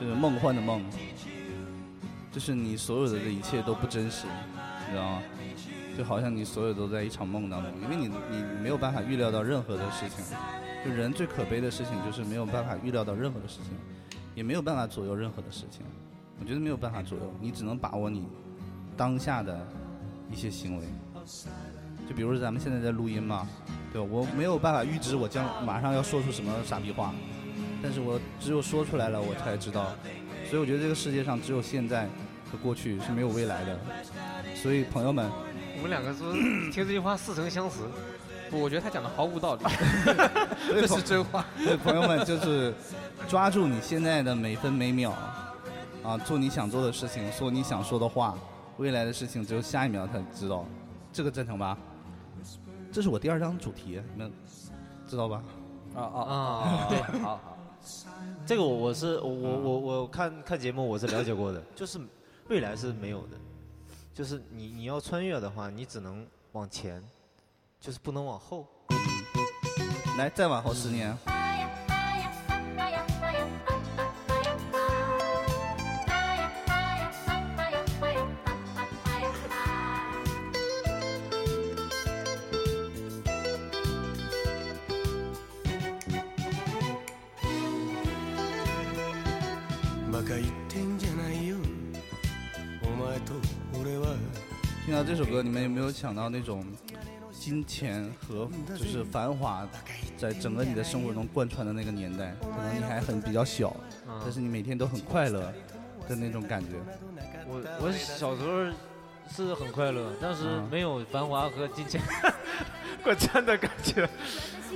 [0.00, 0.82] 就是梦幻的梦，
[2.30, 4.26] 就是你所有的这一切都不真实，
[4.86, 5.22] 你知道吗？
[5.98, 10.24] 就好像你所有都在一场梦当中，因为你你没有办法预料到任何的事情。
[10.84, 13.76] 就人最可悲的事情就是没有办法预料到任何的事情，
[14.36, 15.84] 也没有办法左右任何的事情。
[16.40, 18.28] 我觉得没有办法左右，你只能把握你
[18.96, 19.58] 当下的
[20.30, 20.84] 一些行为。
[22.08, 23.44] 就比如说咱们现在在录音嘛，
[23.92, 24.08] 对吧？
[24.08, 27.12] 我没有办法预知我将马上要说出什么傻逼话，
[27.82, 29.92] 但是我只有说出来了，我才知道。
[30.48, 32.04] 所以我觉得这个世界上只有现在
[32.50, 33.80] 和过去是没有未来的。
[34.54, 35.28] 所以朋友们，
[35.78, 37.76] 我们两个说听这句话似曾相识。
[38.50, 39.62] 不，我觉得他讲的毫无道理，
[40.74, 41.44] 这朋是真话。
[41.58, 42.74] 对朋友们就是
[43.28, 45.12] 抓住你现在的每分每秒，
[46.02, 48.36] 啊，做你想做的事情，说你想说的话，
[48.78, 50.66] 未来的事情只有下一秒才知道。
[51.12, 51.78] 这个赞成吧？
[52.90, 54.32] 这是我第二张主题，你们
[55.06, 55.42] 知道吧？
[55.94, 57.58] 啊啊啊对，好好。
[58.44, 62.00] 这个我我是我我我我看看节目我是了解过的，就是
[62.48, 63.36] 未来是没有的，
[64.18, 67.00] 就是你你要穿越的话，你只能往前，
[67.80, 68.66] 就是不能往后。
[70.18, 71.16] 来，再往后十年。
[95.08, 96.62] 这首歌，你们有没有想到那种
[97.32, 99.66] 金钱和就是繁华，
[100.18, 102.36] 在整个你的生活中贯穿的那个年代？
[102.42, 103.74] 可能你还很比较小，
[104.22, 105.50] 但是你每天都很快乐
[106.06, 106.72] 的那种感觉。
[107.46, 108.66] 我我小时候
[109.34, 112.02] 是很快乐，但是嗯没有繁华和金钱
[113.02, 114.06] 贯穿的感觉。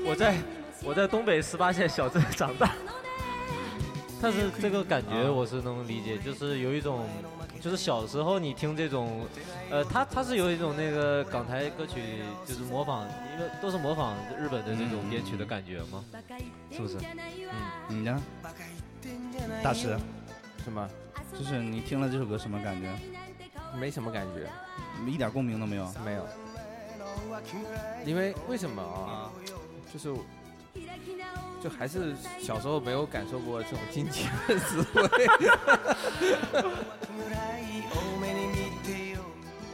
[0.06, 0.38] 我在
[0.82, 2.72] 我在东北十八线小镇长大，
[4.22, 7.04] 但是这个感觉我是能理解，就是有一种，
[7.60, 9.26] 就是小时候你听这种，
[9.68, 13.04] 呃，他他是有一种那个港台歌曲，就是模仿，
[13.34, 16.04] 因为都是模仿日本的这种编曲的感觉嘛，
[16.70, 16.98] 是不是？
[16.98, 18.22] 嗯你呢，
[19.60, 19.98] 大师？
[20.62, 20.88] 什么？
[21.36, 22.88] 就是你听了这首歌什么感觉？
[23.76, 24.48] 没什么感觉，
[25.10, 25.92] 一点共鸣都没有。
[26.04, 26.24] 没有，
[28.04, 29.32] 因为为什么啊？
[29.92, 30.14] 就是，
[31.62, 35.08] 就还是小时候没有感受过这种金钱的滋味。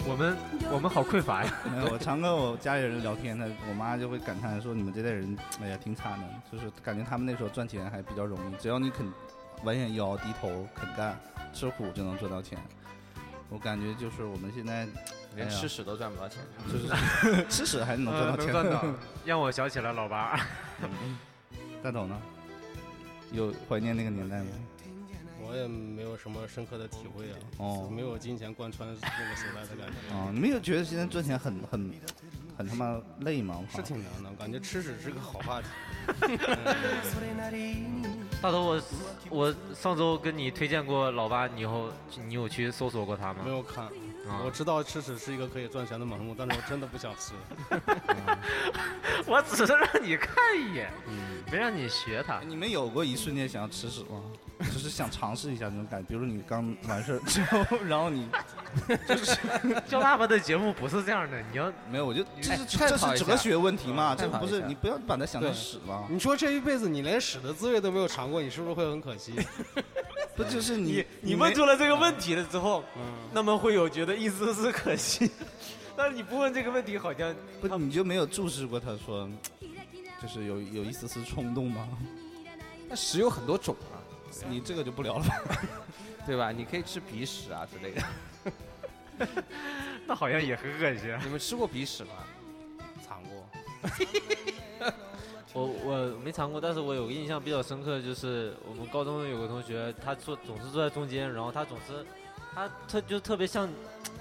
[0.06, 0.36] 我们
[0.72, 1.52] 我们好匮乏呀。
[1.90, 9.06] 我常跟我家里人聊天，他我妈就会感叹说：“你们这代人，哎呀，挺惨的，就是感觉他们那时候赚钱还比较容易，只要你肯
[9.64, 11.18] 弯下腰、低头、肯干、
[11.52, 12.58] 吃苦，就能赚到钱。”
[13.50, 14.86] 我感觉就是我们现在
[15.36, 16.38] 连吃屎都赚不到钱，
[16.72, 16.88] 就是
[17.48, 18.84] 吃屎还能赚到钱，赚到，
[19.24, 20.40] 让我想起了老八。
[21.82, 22.16] 大头呢？
[23.32, 24.46] 有怀念那个年代吗？
[25.40, 29.00] 我也没有什么深刻的体会啊，哦没有金钱贯穿那个
[29.36, 29.94] 时代的感觉。
[30.14, 31.90] 哦，你们有觉得现在赚钱很很
[32.56, 33.64] 很他妈累吗？
[33.74, 35.68] 是挺难的，我感觉吃屎是个好话题。
[38.42, 38.82] 大头，我
[39.30, 41.88] 我上周跟你推荐过老八，你以后
[42.26, 43.40] 你有去搜索过他吗？
[43.44, 43.88] 没有看，
[44.28, 47.32] 啊我知道吃屎是一个可以赚钱的门路，但是我真的不想吃。
[49.26, 52.40] 我只是让你看一眼，嗯没让你学它。
[52.46, 54.22] 你们有过一瞬间想要吃屎吗？
[54.60, 58.28] 就是想尝试一下那种感觉，比如你刚完事儿之后，然后你
[59.06, 59.36] 就是
[59.86, 69.34] 叫爸爸的节目不是这样的，你要没有，我就这哎是这是哲学问题嘛，这不是你不要把它想成屎嘛，你说这一辈子你连屎的滋味都没有尝过，你是不是会很可惜？
[70.38, 75.28] 不就是你你问出了这个问题了之后，嗯，那么会有觉得一丝丝可惜。
[75.96, 79.28] 但是你不问这个问题，好像不你就没有注视过他说，
[80.22, 81.88] 就是有有一丝丝冲动吗？
[82.88, 83.98] 那屎有很多种啊，
[84.48, 85.34] 你这个就不聊了吧。
[86.24, 86.52] 对吧？
[86.52, 88.02] 你可以吃鼻屎啊之类的。
[90.06, 91.10] 那好像也很恶心。
[91.24, 92.10] 你们吃过鼻屎吗？
[93.04, 93.48] 尝过。
[95.54, 102.04] 我我没尝过，但是我有个印象比较深刻，的就是我们高中有个同学，他坐总是坐在中间，然后他总是
[102.54, 103.68] 他他就特别像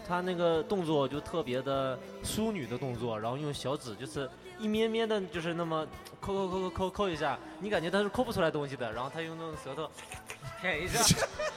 [0.07, 5.85] 他那个动作就特别的淑女的动作，然后用小指就是一咩咩的，就是那么
[6.21, 9.89] 抠抠抠抠抠抠一下，你感觉他是抠不出来东西的，然后他用那种舌头
[10.61, 10.99] 舔一下。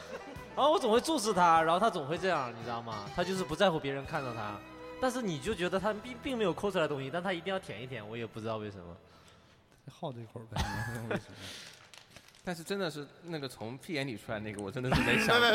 [0.56, 3.04] 然后我总会注视他，然后他总会这样，你知道吗？
[3.14, 4.58] 他就是不在乎别人看到他，
[5.00, 8.84] 但是你就觉得他并并没有抠出来东西，但他一定要舔一舔，我也不知道为什么。
[9.88, 10.60] 好这口呗。
[12.42, 15.48] 但是真的是那个从屁眼里出来那个，我真的是没想过。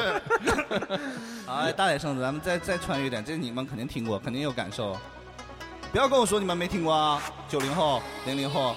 [1.54, 4.96] 哎，大点声子，咱们再再穿越一点，这你们肯定听过，肯定有感受。
[5.92, 7.22] 不要跟我说你们没听过啊！
[7.50, 8.76] 九零后、零零后，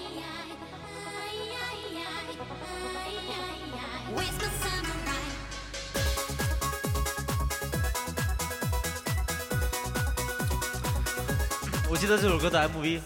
[11.91, 13.01] 我记得这首歌的 MV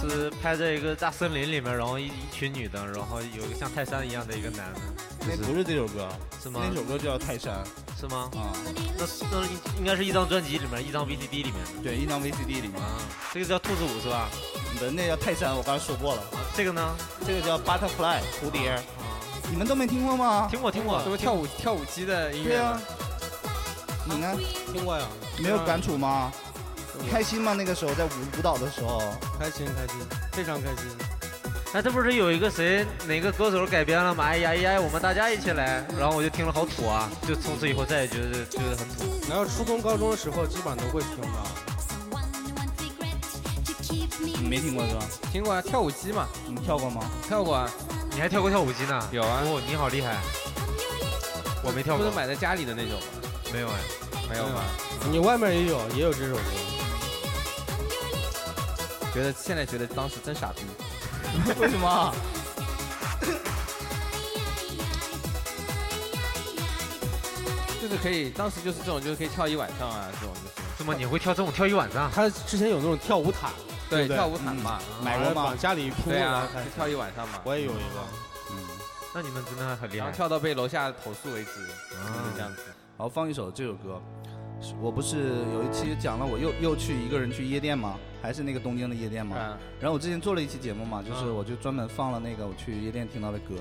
[0.00, 4.80] 是拍在一个大森林里面，然后一一群女的，然后有一个像泰山一样的一个男的，
[5.20, 6.08] 那不是这首歌，
[6.42, 6.60] 是吗？
[6.68, 7.64] 那首歌叫《泰山
[7.98, 8.52] 是吗？》啊，
[8.98, 9.46] 那那
[9.78, 13.00] 应该是一张专辑里面，一张 VCD 里面的对，一张 VCD 里面啊。
[13.32, 14.28] 这个叫兔子舞是吧？
[14.72, 16.94] 你的那叫泰山，我刚才说过了，啊，这个呢？
[17.26, 18.82] 这个叫 Butterfly 蝴蝶，啊，
[19.50, 20.48] 你们都没听过吗？
[20.50, 22.50] 听过听过都是跳舞跳舞机的音乐？
[22.50, 22.80] 对啊，
[24.04, 24.36] 你呢？
[24.72, 25.06] 听过呀，
[25.38, 26.32] 没有感触吗？
[27.10, 27.54] 开心吗？
[27.54, 29.00] 那个时候在舞舞蹈的时候，
[29.38, 29.96] 开心开心，
[30.32, 30.86] 非常开心。
[31.72, 34.24] 哎，这不是有一个谁哪个歌手改编了吗？
[34.24, 39.04] 哎呀哎呀，我们大家一起来，然后我就听了好土啊，就从此以后再也觉得觉得很土。
[39.28, 41.28] 然后初中、高中的时候，基本上都会听的。
[44.40, 45.02] 你没听过是吧？
[45.32, 47.02] 听过啊，跳舞机嘛，你跳过吗？
[47.26, 47.68] 跳过啊，
[48.12, 49.08] 你还跳过跳舞机呢？
[49.10, 50.16] 有啊，哦，你好厉害！
[51.62, 53.06] 我没跳过不能，买在家里的那种吗？
[53.52, 53.72] 没有哎。
[54.30, 54.62] 没有吗？
[55.10, 56.40] 你外面也有，也有这首歌。
[59.14, 60.62] 觉得现在觉得当时真傻逼。
[61.60, 62.12] 为什么？
[67.80, 70.68] 就是可以，当时就是这种，就是可以跳一晚上啊，这种就是。
[70.76, 70.92] 怎么？
[70.94, 72.10] 你会跳这种跳一晚上？
[72.10, 73.52] 他之前有那种跳舞毯，
[73.88, 75.56] 对，跳舞毯嘛，买过吗往？
[75.58, 78.00] 家里铺，对啊跳一晚上嘛，我也有一个。
[78.50, 78.56] 嗯，
[79.14, 80.12] 那你们真的很厉害然后。
[80.12, 81.50] 跳到被楼下投诉为止，
[81.94, 82.62] 啊就是这样子。
[82.96, 84.02] 好，放一首这首歌。
[84.60, 85.16] 是我不是
[85.52, 87.98] 有一期讲了我又又去一个人去夜店吗？
[88.22, 89.36] 还是那个东京的夜店吗？
[89.38, 93.54] 嗯，然后我之前做了一期节目嘛，就是嗯我就专门放了那个我去夜店听到的歌，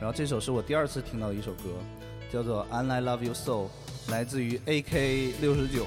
[0.00, 1.70] 然后这首是我第二次听到的一首歌，
[2.32, 3.52] 叫做《And I Love You So》，
[4.08, 5.84] 来自于 AK 六十九。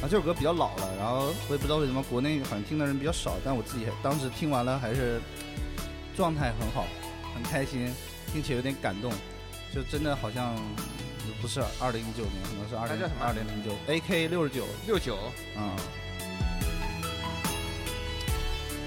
[0.00, 5.20] 啊，这首歌比较老了，然后我也不知道为什么国内好像听的人比较少，但我自己当时听完了还是
[6.16, 6.86] 状态很好，
[7.34, 7.92] 很开心，
[8.32, 9.10] 并且有点感动。
[9.72, 10.54] 就真的好像
[11.40, 15.18] 不是二零一九年，可能是二零二零零九 AK 六十九，六九，
[15.56, 15.76] 嗯，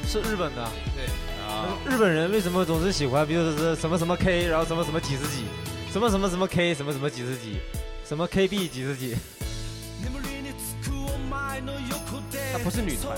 [0.06, 0.68] 是日本的。
[0.96, 1.06] 对。
[1.48, 5.46] 啊，日本人为什么总是喜欢，比如说是什么什么 K，然后什么什么几十几，
[5.94, 7.60] 什么什么什么 K，什么什么几十几，
[8.06, 9.16] 什么 KB 几十几，
[12.52, 13.18] 她不是女团，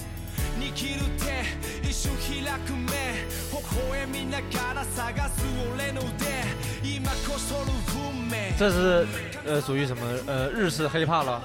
[0.60, 2.92] 握る手一瞬開く目
[3.52, 3.56] 微
[3.90, 5.42] 笑みながら探す
[5.74, 6.44] 俺の腕
[6.82, 9.06] 今こそる運命这是
[9.46, 11.42] 呃属于什么呃日式 hiphop 了，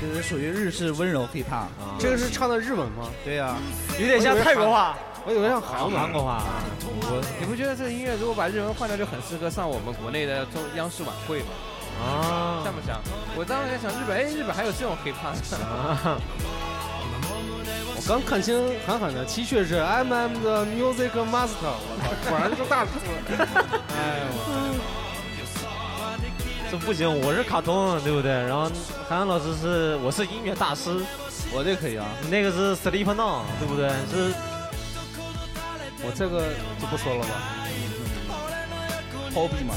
[0.00, 1.66] 这是属于日式温柔 hiphop。
[1.98, 3.10] 这个是唱的日文吗？
[3.24, 3.56] 对呀、
[3.98, 5.92] 有点像泰国话，我以为像韩文。
[5.92, 6.42] 韩国话。
[6.80, 11.48] 我你不觉得这个音乐如果把日文换掉，就很适合上我们国内的中央视晚会吗？
[12.00, 12.98] 啊像不像？
[13.36, 16.18] 我当时在想日本，哎，日本还有这种 hiphop，啊！
[17.99, 18.55] 我刚看清
[18.87, 22.91] 韩寒的 T 恤是 I'm I'm the music master，我操， 果然是大厨。
[23.93, 24.25] 哎呦，
[26.71, 28.31] 这不行，我是卡通，对不对？
[28.31, 28.71] 然后
[29.09, 31.03] 韩寒老师是我是音乐大师，
[31.51, 32.05] 我这可以啊。
[32.31, 33.89] 那个是 Sleep Now，对不对？
[34.09, 34.33] 是
[36.01, 36.47] 我这个
[36.79, 37.27] 就不说了吧。
[39.35, 39.75] hobby 嘛，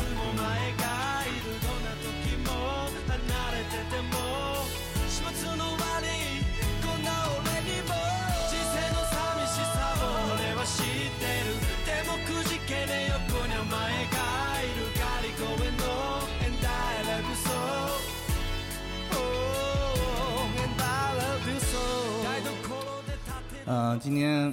[23.99, 24.53] 今天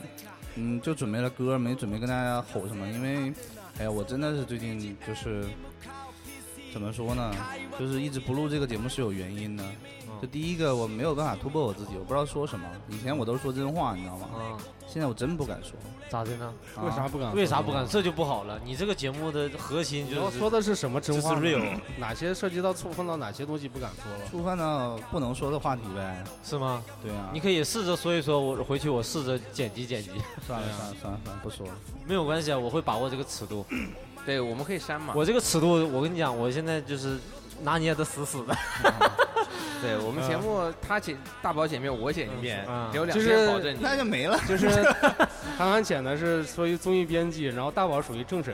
[0.56, 3.34] 嗯就准备了歌，没准备跟大家吼什么，因为
[3.78, 5.46] 哎呀，我真的是最近就是
[6.74, 7.34] 怎么说呢，
[7.80, 9.64] 就是一直不录这个节目是有原因的。
[10.22, 12.66] 就第一个，我没有办法突破我自己，我不知道说什么。
[12.90, 14.28] 以前我都是说真话，你知道吗？
[14.34, 15.72] 啊，现在我真不敢说。
[16.10, 16.52] 咋的呢？
[16.76, 17.36] 啊为啥不敢？
[17.36, 17.88] 为啥不敢？？
[17.88, 18.60] 这就不好了。
[18.66, 21.42] 你这个节目的核心你要就是说的是什么真话呢？
[21.42, 24.30] 就是 real 哪些涉及到触碰到哪些东西不敢说了？
[24.30, 26.24] 触犯到不能说的话题呗？
[26.44, 26.84] 是吗？
[27.04, 30.10] 对啊，你可以试着说一说，我回去我试着剪辑剪辑，
[30.46, 31.74] 算了算了算了算了，不说了。
[32.08, 33.66] 没有关系啊，我会把握这个尺度。
[34.26, 35.14] 对，我们可以删嘛。
[35.16, 37.20] 我这个尺度，我跟你讲，我现在就是
[37.64, 38.56] 拿捏的死死的。
[39.82, 43.80] 对我们节目，他剪大宝剪一遍，我剪一遍嗯，有两就是天保证你。
[43.82, 44.38] 那就没了。
[44.46, 44.68] 就是
[45.58, 48.54] 韩寒剪的是属于综艺编辑，然后大宝属于政审。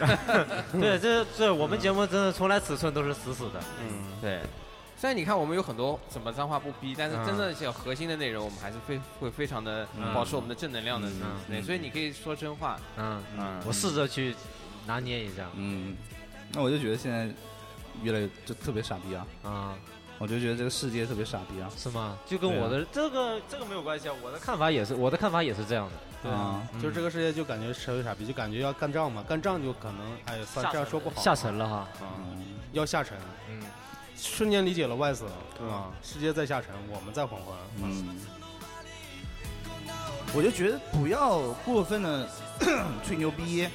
[0.80, 3.60] 对，这这我们节目真的从来尺寸都是死死的。
[3.82, 4.40] 嗯，对。
[4.96, 11.06] 虽然你看我们有很多什么脏话不逼，但是嗯真的是核心的内容，我们还是非会非常的嗯保持我们的正能量的。
[11.08, 12.80] 嗯对，所以你可以说真话。
[12.96, 14.34] 嗯嗯我试着去
[14.86, 15.44] 拿捏一下。
[15.54, 15.94] 嗯，
[16.52, 17.28] 那我就觉得现在
[18.02, 19.26] 越来越就特别傻逼啊！
[19.42, 19.74] 啊，
[20.18, 21.70] 我就觉得这个世界特别傻逼啊！
[21.76, 22.18] 是吗？
[22.26, 25.92] 就跟我的这个这个没有关系啊，我的看法也是，我的看法也是这样的。
[26.20, 31.76] 对啊，就是这个世界就感觉社会傻逼，就感觉要干仗嘛，干仗就可能哎，算这样说不好，下沉了哈。
[32.00, 32.18] 啊，
[32.72, 33.16] 要下沉，
[33.48, 33.62] 嗯，
[34.16, 35.92] 瞬间理解了外死，对吧？
[36.02, 37.54] 世界在下沉，我们在黄昏。
[37.82, 38.18] 嗯，
[40.34, 42.28] 我就觉得不要过分的
[43.06, 43.68] 吹牛逼，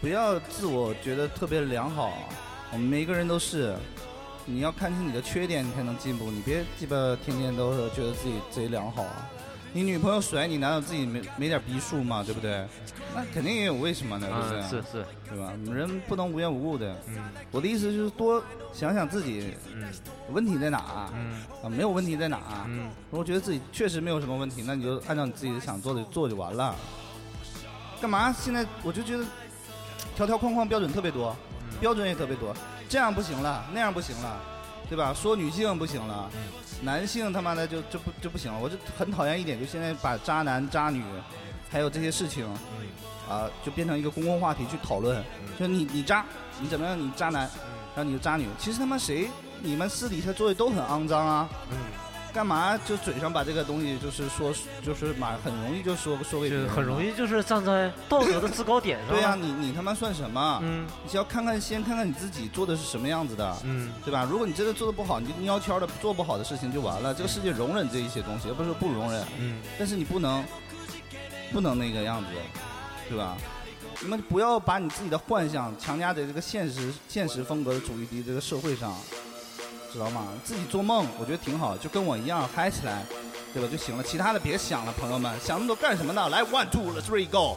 [0.00, 2.18] 不要自我觉得特别良好。
[2.74, 3.72] 我们每一个人都是，
[4.44, 6.28] 你要看清你的缺点，你才能进步。
[6.28, 9.30] 你别鸡巴天天都是觉得自己贼良好啊！
[9.72, 12.24] 你女朋友甩你，难道自己没没点逼数吗？
[12.24, 12.66] 对不对？
[13.14, 14.60] 那肯定也有为什么的，对不对？
[14.60, 15.52] 嗯，是是，对吧？
[15.72, 16.96] 人不能无缘无故的。
[17.06, 17.14] 嗯
[17.52, 19.88] 我的意思就是多想想自己嗯
[20.32, 22.64] 问题在哪，嗯啊，没有问题在哪。
[22.66, 26.74] 嗯如果觉得自己确实没有什么问题，那你就按照你自己想做的做就完了。
[28.00, 28.32] 干嘛？
[28.32, 29.24] 现在我就觉得
[30.16, 31.53] 条条框框标准特别多，嗯
[31.84, 32.56] 标准也特别多，
[32.88, 34.40] 这样不行了，那样不行了，
[34.88, 35.12] 对吧？
[35.12, 36.40] 说女性不行了，嗯
[36.80, 38.58] 男性他妈的就就不就不行了。
[38.58, 41.04] 我就很讨厌一点，就现在把渣男渣女，
[41.70, 42.48] 还有这些事情，
[43.28, 45.22] 啊，就变成一个公共话题去讨论。
[45.60, 46.24] 就你你渣，
[46.58, 46.98] 你怎么样？
[46.98, 47.42] 你渣男，
[47.94, 48.48] 然后你就渣女。
[48.58, 49.28] 其实他妈谁，
[49.60, 51.46] 你们私底下做的都很肮脏啊。
[51.70, 51.76] 嗯，
[52.34, 54.52] 干嘛就嘴上把这个东西就是说，
[54.84, 57.00] 就是马很容易就说说给别人，就是很容。
[57.00, 59.10] 易就是站在道德的制高点上。
[59.10, 60.58] 对呀、你你他妈算什么？
[60.64, 64.26] 嗯你只要看看先看看你自己做的是什么样子的，嗯对吧？
[64.28, 67.14] 如果你真的做的不好，你就蔫悄的做不好的事情就完了。
[67.14, 69.24] 这个世界容忍这一些东西，而不是说不容忍。
[69.38, 70.44] 嗯但是你不能
[71.52, 72.26] 不能那个样子，
[73.08, 73.36] 对吧？
[74.00, 78.92] 你们不要把你自己的幻想强加在这个现实现实风格的主义的这个社会上，
[79.94, 80.26] 知道吗？
[80.42, 83.04] 自己做梦，我觉得挺好，就跟我一样嗨起来，
[83.52, 83.68] 对吧？
[83.70, 86.28] 就行了，其他的别想了，朋友们，想那么多干什么呢？
[86.30, 87.56] 来，one two three go。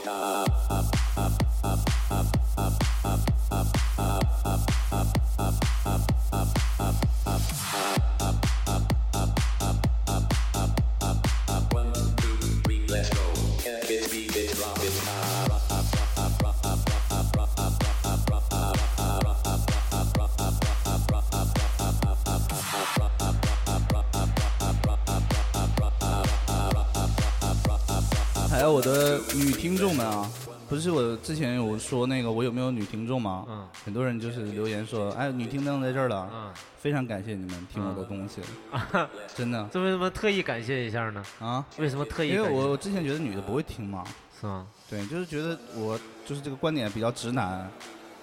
[29.78, 30.30] 众们啊，
[30.67, 33.45] 不是我之前有说那个我有没有女听众吗？
[33.49, 38.41] 嗯很多人就是留言说，哎，女听众在这儿了，嗯，非常感谢你们听我的东西，
[39.36, 41.23] 真的这为什么特意感谢一下呢？
[41.39, 42.30] 啊，为什么特意？
[42.30, 44.03] 因为我我之前觉得女的不会听嘛，
[44.39, 44.67] 是吗？
[44.89, 47.69] 对，就是觉得我就是这个观点比较直男，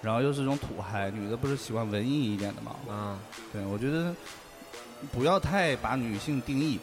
[0.02, 3.18] 然后又是这种土嗨，女的不是喜欢文艺一点的嘛，嗯
[3.52, 4.14] 对我觉得
[5.12, 6.78] 不要太把女性定义。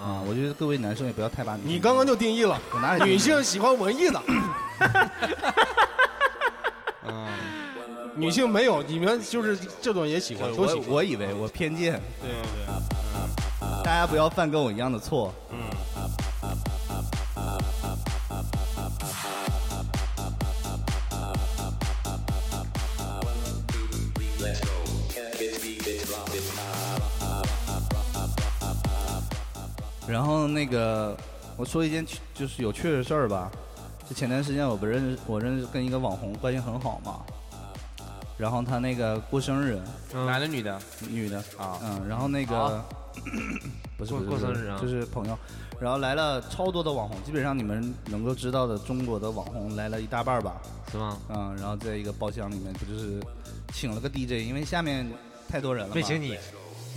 [0.00, 4.22] 啊，我觉得各位男生也不要太把女性你刚刚就定义了，我哪里女性喜欢文艺的。
[7.08, 7.26] 嗯，
[8.14, 10.90] 女性没有，你们就是这种也喜欢，都喜我欢。
[10.90, 12.66] 我以为我偏见，对对，
[13.82, 15.34] 大家不要犯跟我一样的错。
[30.58, 31.16] 那个，
[31.56, 32.04] 我说一件
[32.34, 33.48] 就是有趣的事儿吧。
[34.08, 37.20] 就前段时间我不认识，我认识跟一个网红关系很好嘛。
[38.36, 39.80] 然后他那个过生日，
[40.12, 40.80] 男的女的？
[41.08, 42.84] 女的啊，嗯，然后那个
[43.96, 45.38] 不是不是过生日啊就是朋友，
[45.80, 51.18] 然后来了超多的网红，基本上你们能够知道的中国的网红来了一大半儿吧，是吗？
[51.28, 53.20] 嗯，然后在一个包厢里面不就是
[53.72, 55.08] 请了个 DJ，因为下面
[55.48, 56.36] 太多人了嘛，没请你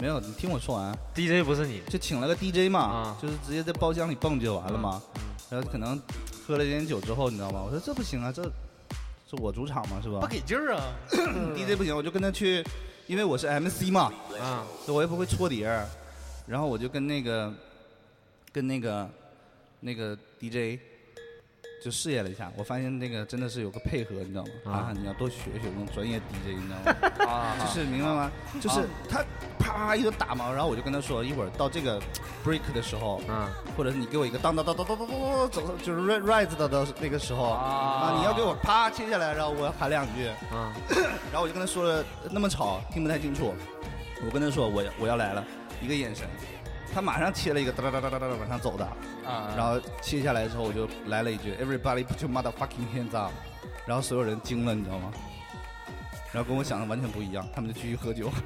[0.01, 4.99] 没有，你听我说完，，DJ 不是你，就请了个 DJ 嘛，啊就是直接在包厢里蹦就完了嘛。
[5.47, 6.01] 然后可能
[6.47, 7.61] 喝了点酒之后，你知道吗？
[7.63, 10.19] 我说这不行啊，这是我主场嘛，是吧？
[10.21, 10.81] 不给劲儿啊！
[11.55, 12.65] DJ 不行，我就跟他去，
[13.05, 15.85] 因为我是 MC 嘛，啊，所以我也不会搓碟儿，
[16.47, 17.53] 然后我就跟那个
[18.51, 19.07] 跟那个
[19.81, 20.79] 那个 DJ
[21.81, 24.71] 就试验了一下，我发现那个真的是有个配合，你知道吗？
[24.71, 27.25] 啊，你要多学学那种专业 DJ，你知道吗？
[27.27, 28.31] 啊，就是明白吗？
[28.61, 29.25] 就是他
[29.57, 31.99] 啪啪一顿打嘛，然后我就跟他说，一会儿到这个
[32.45, 40.71] break 的时候，嗯，或者是你给我一个当当当当当当当当走，就是 rise 的的那个时候啊，你要给我啪切下来，然后我要喊两句，啊，
[41.33, 43.55] 然后我就跟他说了，那么吵听不太清楚，
[44.23, 45.43] 我跟他说我我要来了，
[45.81, 46.27] 一个眼神。
[46.93, 48.85] 他马上切了一个哒哒哒哒哒哒往上走的，
[49.25, 53.31] 啊，然后切下来之后我就来了一句 Everybody put your motherfucking hands up，
[53.85, 55.11] 然后所有人惊了，你知道吗？
[56.31, 58.29] 然后跟我想的完全不一样，他们就继续喝酒。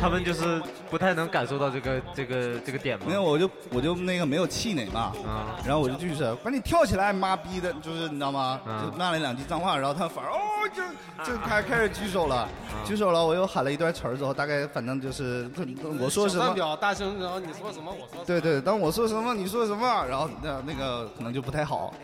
[0.00, 3.14] 他们就是不太能感受到这个这个这个点嘛没。
[3.14, 8.60] 有，我就我就那个没有气馁嘛，啊然后我就继续说，赶紧跳起来，妈逼的，就是你知道吗？
[8.66, 10.38] 啊就骂了两句脏话，然后他反而哦
[10.74, 10.82] 就
[11.24, 12.48] 就开开始举手了，啊
[12.84, 15.48] 举手了，我又喊了一段词儿之后，大概反正就是
[16.00, 16.52] 我说什么。
[16.52, 18.24] 表大声，然后你说什么，我说什么。
[18.26, 21.94] 对对，当我说什么，你说什么，然后那那个可能就不太好，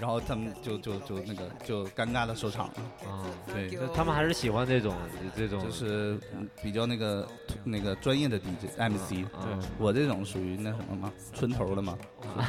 [0.00, 2.74] 然后他们就就就那个就尴尬的收场了。
[3.06, 4.94] 啊，对，就他们还是喜欢这种
[5.36, 7.28] 这种，就是嗯比较那个
[7.62, 9.68] 那个专业的 DJ MC，对。
[9.78, 11.98] 我这种属于那什么嘛，村头的嘛，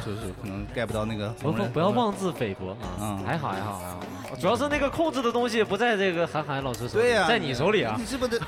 [0.04, 1.62] 就就是可能 get 不到那个不不。
[1.66, 2.76] 不要妄自菲薄啊。
[3.00, 4.00] 嗯，还好还好还好，
[4.40, 7.94] 主要是那个控制的东西不在这个韩寒老师手里，对呀、在你手里啊。
[7.98, 8.06] 你。
[8.06, 8.40] 是不是？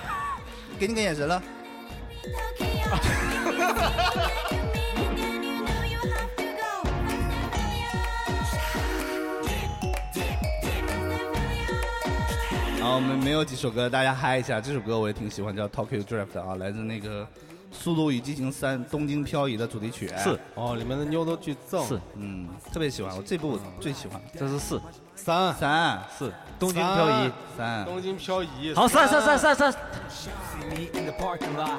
[0.78, 1.42] 给你个眼神了。
[12.84, 14.60] 然后我们没有几首歌，大家嗨一下。
[14.60, 17.22] 这首歌我也挺喜欢，叫《Tokyo Drift》啊，来自那个
[17.72, 20.06] 《速度与激情三：东京漂移》的主题曲。
[20.18, 21.82] 是，哦，里面的妞都巨赠。
[21.86, 24.20] 是嗯，特别喜欢，我这部我最喜欢。
[24.38, 24.78] 这是四
[25.16, 28.74] 三三四东京漂移，三，东京漂移。
[28.74, 29.72] 好三三三三三
[31.56, 31.78] lot.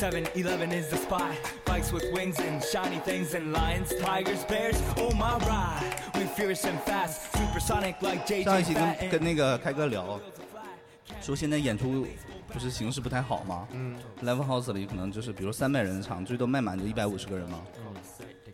[0.00, 1.34] 7-Eleven is the spot.
[1.66, 4.80] Bikes with wings and shiny things and lions, tigers, bears.
[4.96, 5.92] Oh my ride.
[6.14, 7.82] We fierce and fast, 上
[8.60, 10.18] 一期跟跟那个开哥聊，
[11.20, 12.06] 说现在演出
[12.48, 13.66] 不是形势不太好吗？
[13.72, 17.60] 嗯，Live House 里可能就是比如三百人的场，最多卖满就一百五十个人嘛。
[17.78, 17.94] 嗯。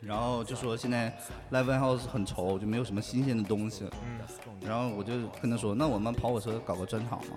[0.02, 1.16] 然后就说现在
[1.50, 3.84] Live House 很愁，就没有什么新鲜的东西。
[4.04, 4.20] 嗯。
[4.66, 7.36] 然后我就跟他说，那我们跑火车搞个专场嘛，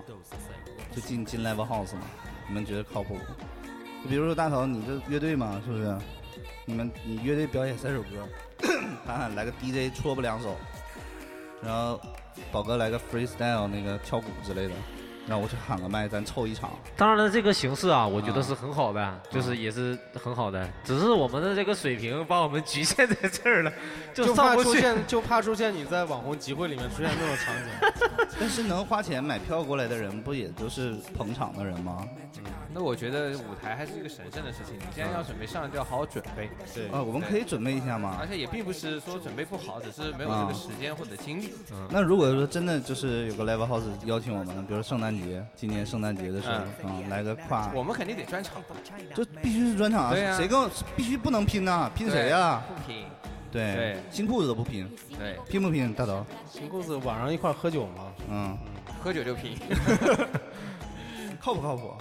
[0.94, 2.02] 就进进 Live House 嘛，
[2.46, 4.04] 你们觉得靠谱不？
[4.04, 5.96] 就比如说大头，你这乐队嘛，是不是？
[6.66, 8.08] 你们你乐队表演三首歌，
[9.06, 10.54] 喊喊来个 DJ 戳不两首，
[11.62, 12.00] 然后
[12.52, 14.74] 宝哥来个 freestyle 那个跳鼓之类的，
[15.28, 16.70] 然后我去喊个麦，咱凑一场。
[16.96, 23.72] 当然了，这个形式啊，我觉得是很好的，就是也是很好的，只是我们的这个水平把我们局限在这儿了，
[24.14, 24.70] 就怕上不去。
[24.70, 28.28] 出现， 就怕出现你在网红集会里面出现那种场景。
[28.40, 32.08] 但是能花钱买票过来的人，不也都是捧场的人吗？
[32.72, 36.48] 那我觉得舞台还是一个神圣的事情，你现在要准备上，就要好好准备。
[36.74, 38.26] 对啊，我们可以准备一下吗而？
[38.28, 41.52] 且也并不是说准备不好，只是没有这个时间或者精力。
[41.72, 46.54] 嗯，那如果说真的就是有个 live house 邀请我们，比如圣诞节，今年圣诞节的时候，
[46.84, 48.62] 嗯，来个跨，我们肯定得专场，
[49.14, 50.10] 就必须是专场啊！
[50.12, 51.90] 对啊谁跟我必须不能拼呐？
[51.94, 52.62] 拼谁呀？
[52.68, 53.04] 不拼。
[53.50, 54.86] 对对新裤子都不拼，
[55.18, 55.92] 对，拼不拼？
[55.94, 58.12] 大头，新裤子晚上一块喝酒吗？
[58.28, 58.58] 嗯，
[59.02, 59.56] 喝酒就拼。
[61.40, 61.94] 靠不靠谱？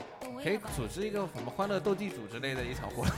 [0.44, 3.14] 可以组织一个什么欢乐斗地主之类的一场活动。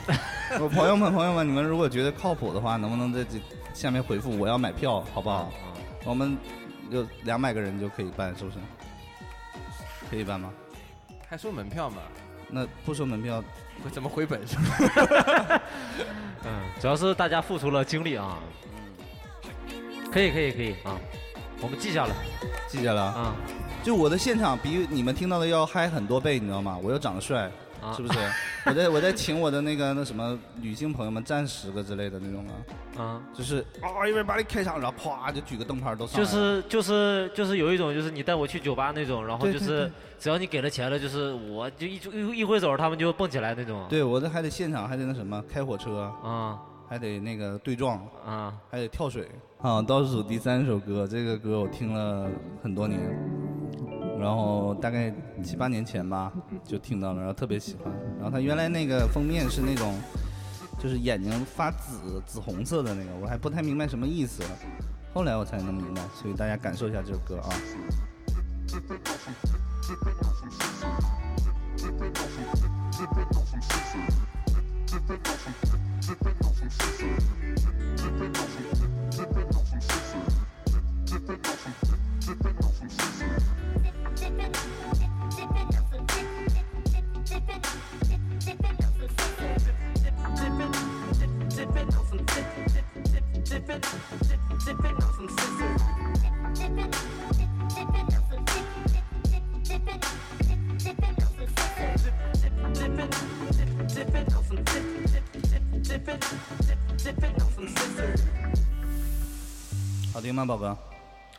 [0.63, 3.39] 我朋友们，朋友们，你们如果觉得靠谱的话，能不能在这
[3.73, 5.51] 下面回复我要买票，好不好？
[6.05, 6.37] 我们
[6.89, 8.57] 有两百个人就可以办，是不是？
[10.09, 10.51] 可以办吗？
[11.27, 11.97] 还收门票吗？
[12.49, 13.43] 那不收门票，
[13.83, 14.41] 会怎么回本？
[16.43, 18.39] 嗯，主要是大家付出了精力啊。
[20.11, 20.97] 可以可以可以啊，
[21.61, 22.15] 我们记下了。
[22.67, 23.35] 记下了啊。
[23.83, 26.79] 就我的现场比你们听到的要嗨很多倍，你知道吗？
[26.81, 27.51] 我又长得帅，
[27.81, 27.93] 啊。
[27.93, 28.19] 是不是？
[28.65, 32.45] 我在我在请我的那个那什么女性朋友们站十个之类的那种
[32.97, 36.19] 啊，啊，就是啊，因为把你开场，然后啪就举个灯牌都上。
[36.19, 43.85] 就是就是就是有一种就是你带我去酒吧那种，然后就是只要你给了钱了，就是我就一一一挥手，他们就蹦起来那种。
[43.89, 46.11] 对我这还得现场还得那什么开火车。
[46.23, 47.99] 啊，还得那个对撞。
[48.25, 49.27] 啊，还得跳水。
[49.61, 49.81] 啊。
[49.81, 52.29] 倒数第三首歌，这个歌我听了
[52.61, 52.99] 很多年，
[54.19, 56.31] 然后大概七八年前吧
[56.63, 57.93] 就听到了，然后特别喜欢。
[58.17, 59.97] 然后他原来那个封面是那种
[60.77, 64.43] 就是眼睛发紫紫红色的那个，我还不太明白什么意思，
[65.13, 67.49] 后来我才能明白，所以大家感受一下这首歌啊。
[82.29, 84.19] sipping on some sizzling.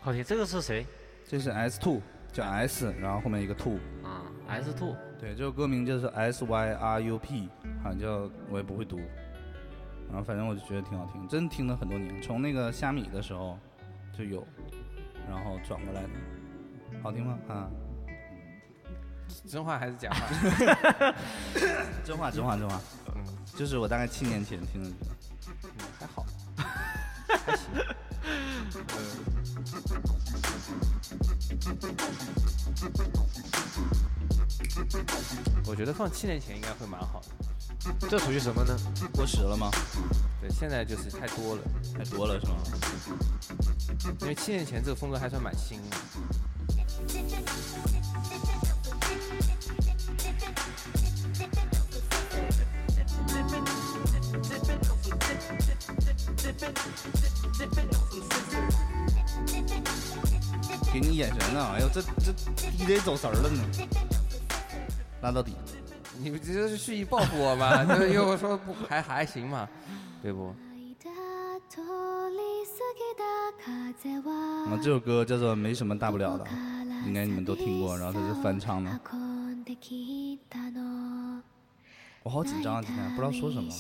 [0.04, 0.24] 听。
[0.24, 0.86] 这个是谁？
[1.26, 2.00] 这是 S Two，
[2.32, 3.78] 叫 S，然后后面一个 Two。
[4.02, 4.96] 啊，S Two。
[5.18, 7.48] 对，这首歌名就是 S Y R U P，
[7.82, 8.98] 好像叫我也不会读。
[10.08, 13.56] 然后反正我就觉得挺好听，真听了很多年，从那个虾米的时候
[14.16, 14.44] 就有，
[15.28, 16.08] 然后转过来的。
[17.02, 17.38] 好听吗？
[17.48, 17.70] 啊，
[19.46, 21.14] 真话还是假话？
[22.02, 22.80] 真话，真话，真话。
[23.14, 23.22] 嗯，
[23.54, 24.96] 就是我大概七年前听的歌。
[25.62, 25.70] 嗯，
[26.00, 26.26] 还好，
[27.46, 27.70] 还行。
[35.66, 37.28] 我觉得放七年前应该会蛮好的。
[38.08, 38.76] 这属于什么呢？
[39.14, 39.70] 过时了吗？
[40.40, 41.62] 对，现在就是太多了，
[41.96, 42.56] 太多了是吗？
[44.20, 45.96] 因为七年前这个风格还算蛮新的。
[60.92, 63.62] 给你眼神呢，哎呦，这这 DJ 走神儿了呢，
[65.22, 65.54] 拉到底。
[66.18, 67.84] 你们这是蓄意报复我吗？
[67.86, 69.68] 就是因为我说不还还行嘛，
[70.22, 70.52] 对不？
[74.64, 76.44] 那么这首歌叫做《没什么大不了的》，
[77.06, 78.90] 应该你们都听过，然后它是翻唱的。
[82.22, 83.72] 我好紧张啊，今天不知道说什么，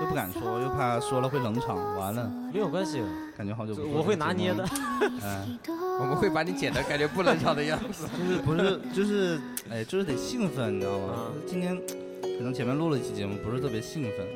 [0.00, 2.30] 又不敢说，又怕说了会冷场，完了。
[2.52, 3.02] 没有关系，
[3.36, 3.82] 感觉好久不。
[3.92, 4.64] 我会拿捏的。
[5.22, 5.46] 哎，
[6.00, 8.08] 我们会把你剪得感觉不冷场的样子。
[8.18, 9.40] 就是不是就是
[9.70, 11.14] 哎，就是得兴奋，你知道吗？
[11.34, 11.76] 嗯今天
[12.22, 14.26] 可能前面录了一期节目，不是特别兴奋，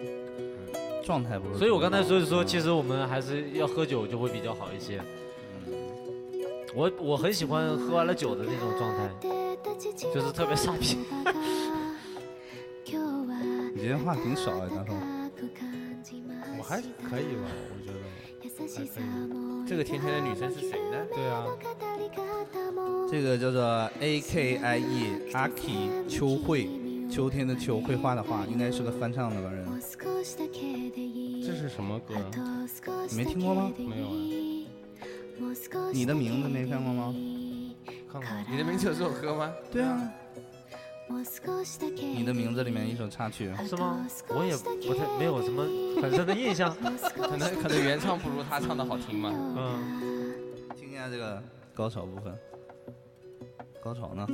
[1.03, 1.59] 状态不是。
[1.59, 5.01] 所以我刚才所以说，其实我们还是要喝酒就会比较好一些。
[6.75, 9.09] 我我很喜欢喝完了酒的那种状态，
[10.13, 10.99] 就是特别傻逼。
[13.87, 14.95] 你今天话挺少哎，大头。
[16.59, 18.01] 我还可以吧，我觉得
[18.75, 19.65] 还可以。
[19.65, 21.07] 这个甜甜的女生是谁呢？
[21.15, 21.47] 对啊，
[23.09, 23.63] 这个叫做
[24.01, 26.69] A K I E 阿 K 秋慧，
[27.09, 29.65] 秋天的秋，绘画的画，应该是个翻唱的吧人。
[31.55, 32.17] 是什么歌？
[33.09, 33.71] 你没听过吗？
[33.79, 34.13] 没有啊。
[35.93, 37.15] 你的名字没看过吗？
[38.11, 38.29] 看过。
[38.51, 39.53] 你的名字有这首歌吗？
[39.71, 40.13] 对啊。
[41.09, 44.05] 你的名字里面一首插曲是吗？
[44.29, 45.65] 我也不太没有什么
[46.03, 46.75] 很深的印象，
[47.15, 49.31] 可能可能原唱不如他唱的好听嘛。
[49.33, 50.35] 嗯，
[50.77, 51.41] 听一下这个
[51.75, 52.37] 高潮部分，
[53.81, 54.27] 高潮呢？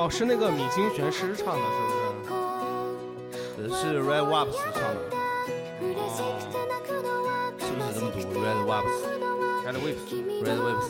[0.00, 1.64] 哦，是那个米津玄师唱的，
[3.56, 3.80] 是不是？
[3.80, 4.98] 是 Red Waps 唱的。
[7.58, 9.07] 是不是这么读？Red Waps。
[9.68, 10.00] Red Waves。
[10.42, 10.88] Red Waves。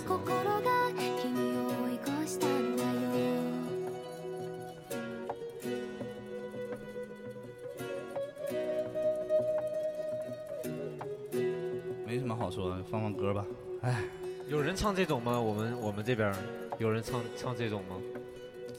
[12.06, 13.44] 没什么好说的，放放歌吧。
[13.82, 14.00] 哎，
[14.48, 15.40] 有人唱这种吗？
[15.40, 16.32] 我们我们这边
[16.78, 17.96] 有人唱唱这种吗？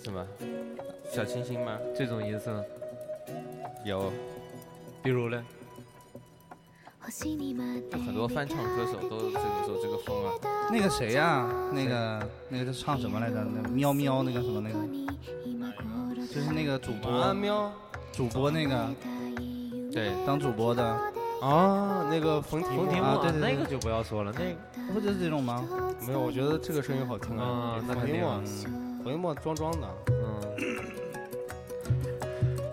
[0.01, 0.25] 什么？
[1.11, 1.77] 小清新吗？
[1.93, 2.63] 这种音色
[3.83, 4.13] 有，
[5.03, 5.45] 比如呢？
[8.05, 10.32] 很多翻唱歌手都这个走这个风啊。
[10.72, 11.47] 那个谁呀？
[11.74, 13.43] 那个那个是唱什么来着？
[13.43, 14.80] 那喵喵那个什么那个，
[16.28, 17.72] 就是那个主播喵，
[18.12, 18.89] 主播那个，
[19.91, 20.84] 对，当主播的
[21.41, 25.68] 啊，那个冯提冯提啊，对对，那个就不要说了，那个不就是这种吗？
[26.05, 27.84] 没有，我觉得这个声音好听啊。
[27.88, 28.24] 那肯定。
[29.01, 31.09] 冯一莫装装的，嗯。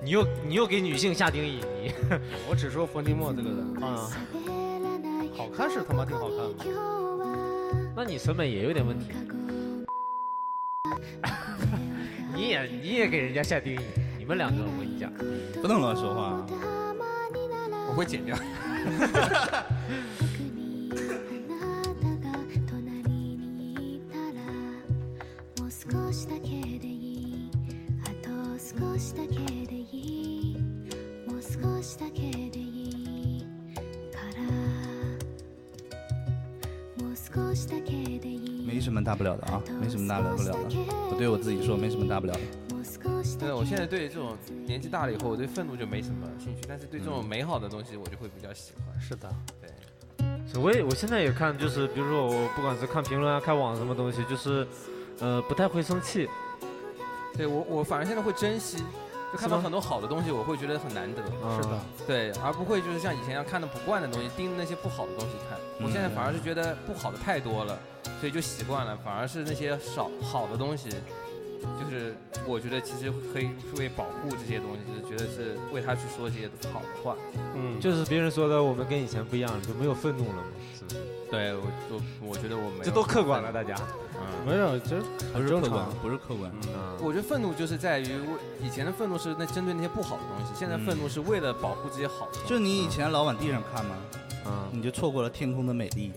[0.07, 1.93] 你又你又给女性下定义，你。
[2.49, 3.83] 我只说冯提莫这个人。
[3.83, 4.09] 啊，
[5.37, 6.65] 好看是他妈挺好看的，
[7.97, 9.07] 那你审美也有点问题，
[12.33, 13.81] 你也你也给人家下定义，
[14.17, 15.13] 你们两个我跟你讲，
[15.61, 16.47] 不能乱说话，
[17.89, 18.37] 我会剪掉。
[39.17, 40.59] 不了的啊，没什么大不了的。
[41.11, 42.41] 我对我自己说，没什么大不了的。
[43.39, 44.37] 对，我现在对这种
[44.67, 49.01] 年纪大了以后，我对愤怒就没什么兴趣，但是对这种美好的东西，我就会比较喜欢。
[49.01, 49.29] 是的，
[49.61, 50.61] 对。
[50.61, 54.67] 我也我现在也看，就是比如说我不管是看评论啊、看网什么东西，就是
[55.19, 56.29] 呃不太会生气。
[57.37, 58.83] 对我我反而现在会珍惜。
[59.33, 61.21] 就看到很多好的东西，我会觉得很难得。
[61.57, 65.59] 是的，对，而不会就是像以前一样看的不惯的东西，盯着那些不好的东西看。
[65.85, 67.77] 我现在反而是觉得不好的太多了，
[68.21, 68.97] 所以就习惯了。
[69.05, 72.15] 反而是那些少好的东西，就是
[72.47, 77.17] 我觉得其实可以为保护这些东西，就是觉得是为他去说这些好的话。
[77.55, 80.43] 嗯，就是别人说的，我们跟以前不一样，就没有愤怒了嘛，
[80.79, 80.97] 是不是？
[81.31, 82.85] 对，我我我觉得我没有。
[82.85, 83.75] 这都客观了，大家。
[84.19, 85.01] 嗯，没有，这
[85.33, 86.51] 不是客观，不是客观。
[86.69, 88.21] 嗯，我觉得愤怒就是在于，
[88.63, 92.39] 以前的愤怒是那针对那些不好的东西，现在愤怒是为了保护这些好的。
[92.47, 93.97] 就你以前老往地上看嘛，
[94.47, 96.13] 嗯，你就错过了天空的美丽。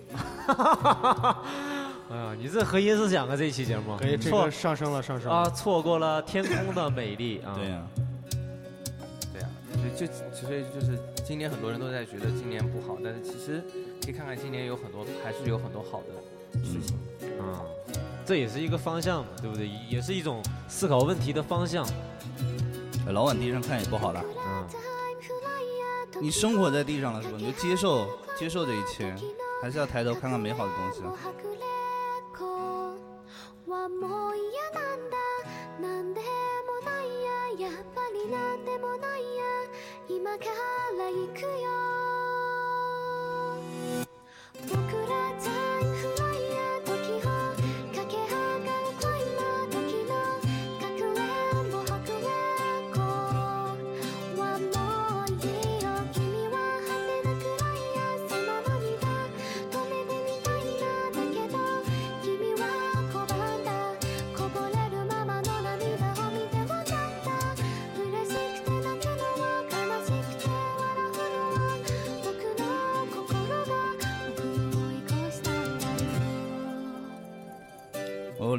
[2.10, 3.96] 哎呀，你这核心思想啊，这一期节目。
[3.98, 7.54] 可以，这个上升了，上升啊，错过了天空的美丽啊。
[7.56, 7.88] 对呀，
[9.32, 9.48] 对呀，
[9.96, 13.64] 就就所以就是今年很多人都在觉得今年不好，但是其实
[14.04, 16.98] 可以看看今年有很多还是有很多好的事情
[17.40, 17.62] 啊。
[18.26, 19.68] 这也是一个方向嘛，对不对？
[19.88, 21.88] 也是一种思考问题的方向。
[23.12, 24.68] 老往地上看也不好了，嗯。
[26.22, 27.36] 你生活在地上了是吧？
[27.38, 28.08] 你就接受
[28.38, 29.16] 接受这一切，
[29.62, 31.02] 还是要抬头看看美好的东西。
[33.70, 35.18] はもう嫌なんだ。
[35.80, 36.26] 何でも
[36.84, 37.70] ないや。
[37.70, 39.44] やっぱり何でもないや。
[40.08, 40.46] 今か
[40.98, 41.89] ら行くよ。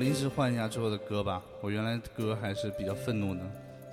[0.00, 3.40] 临时换一下之后的歌吧，我原来歌还是比较愤怒的。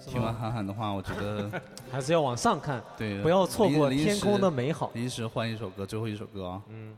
[0.05, 1.51] 听完韩寒的话，我觉得
[1.91, 4.89] 还是要往上看，对，不要错过天空的美好。
[4.93, 6.61] 临时换一首歌，最后一首歌啊。
[6.69, 6.95] 嗯。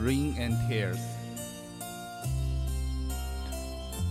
[0.00, 1.00] Rain and Tears，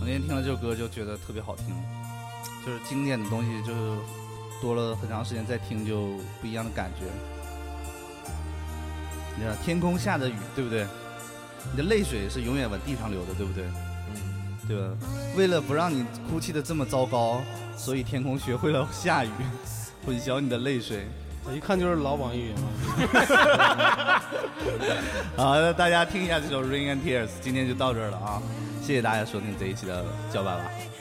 [0.00, 1.74] 那天听了这首歌就觉得特别好听，
[2.66, 3.96] 就是经典的东西，就是
[4.60, 6.08] 多了很长时间再听就
[6.40, 7.04] 不一样的感觉。
[9.36, 10.86] 你知道天空下着雨，对不对？
[11.70, 13.64] 你的泪水是永远往地上流的，对不对？
[13.64, 14.96] 嗯，对吧？
[15.36, 17.40] 为了不让你哭泣的这么糟糕，
[17.76, 19.30] 所以天空学会了下雨，
[20.04, 21.06] 混淆你的泪水。
[21.54, 22.68] 一看就是老网易云嘛。
[25.36, 28.42] 好，那大家听一下这首《Rain and Tears》，今天就到这儿了啊！
[28.82, 30.97] 谢谢大家收听这一期的叫爸爸。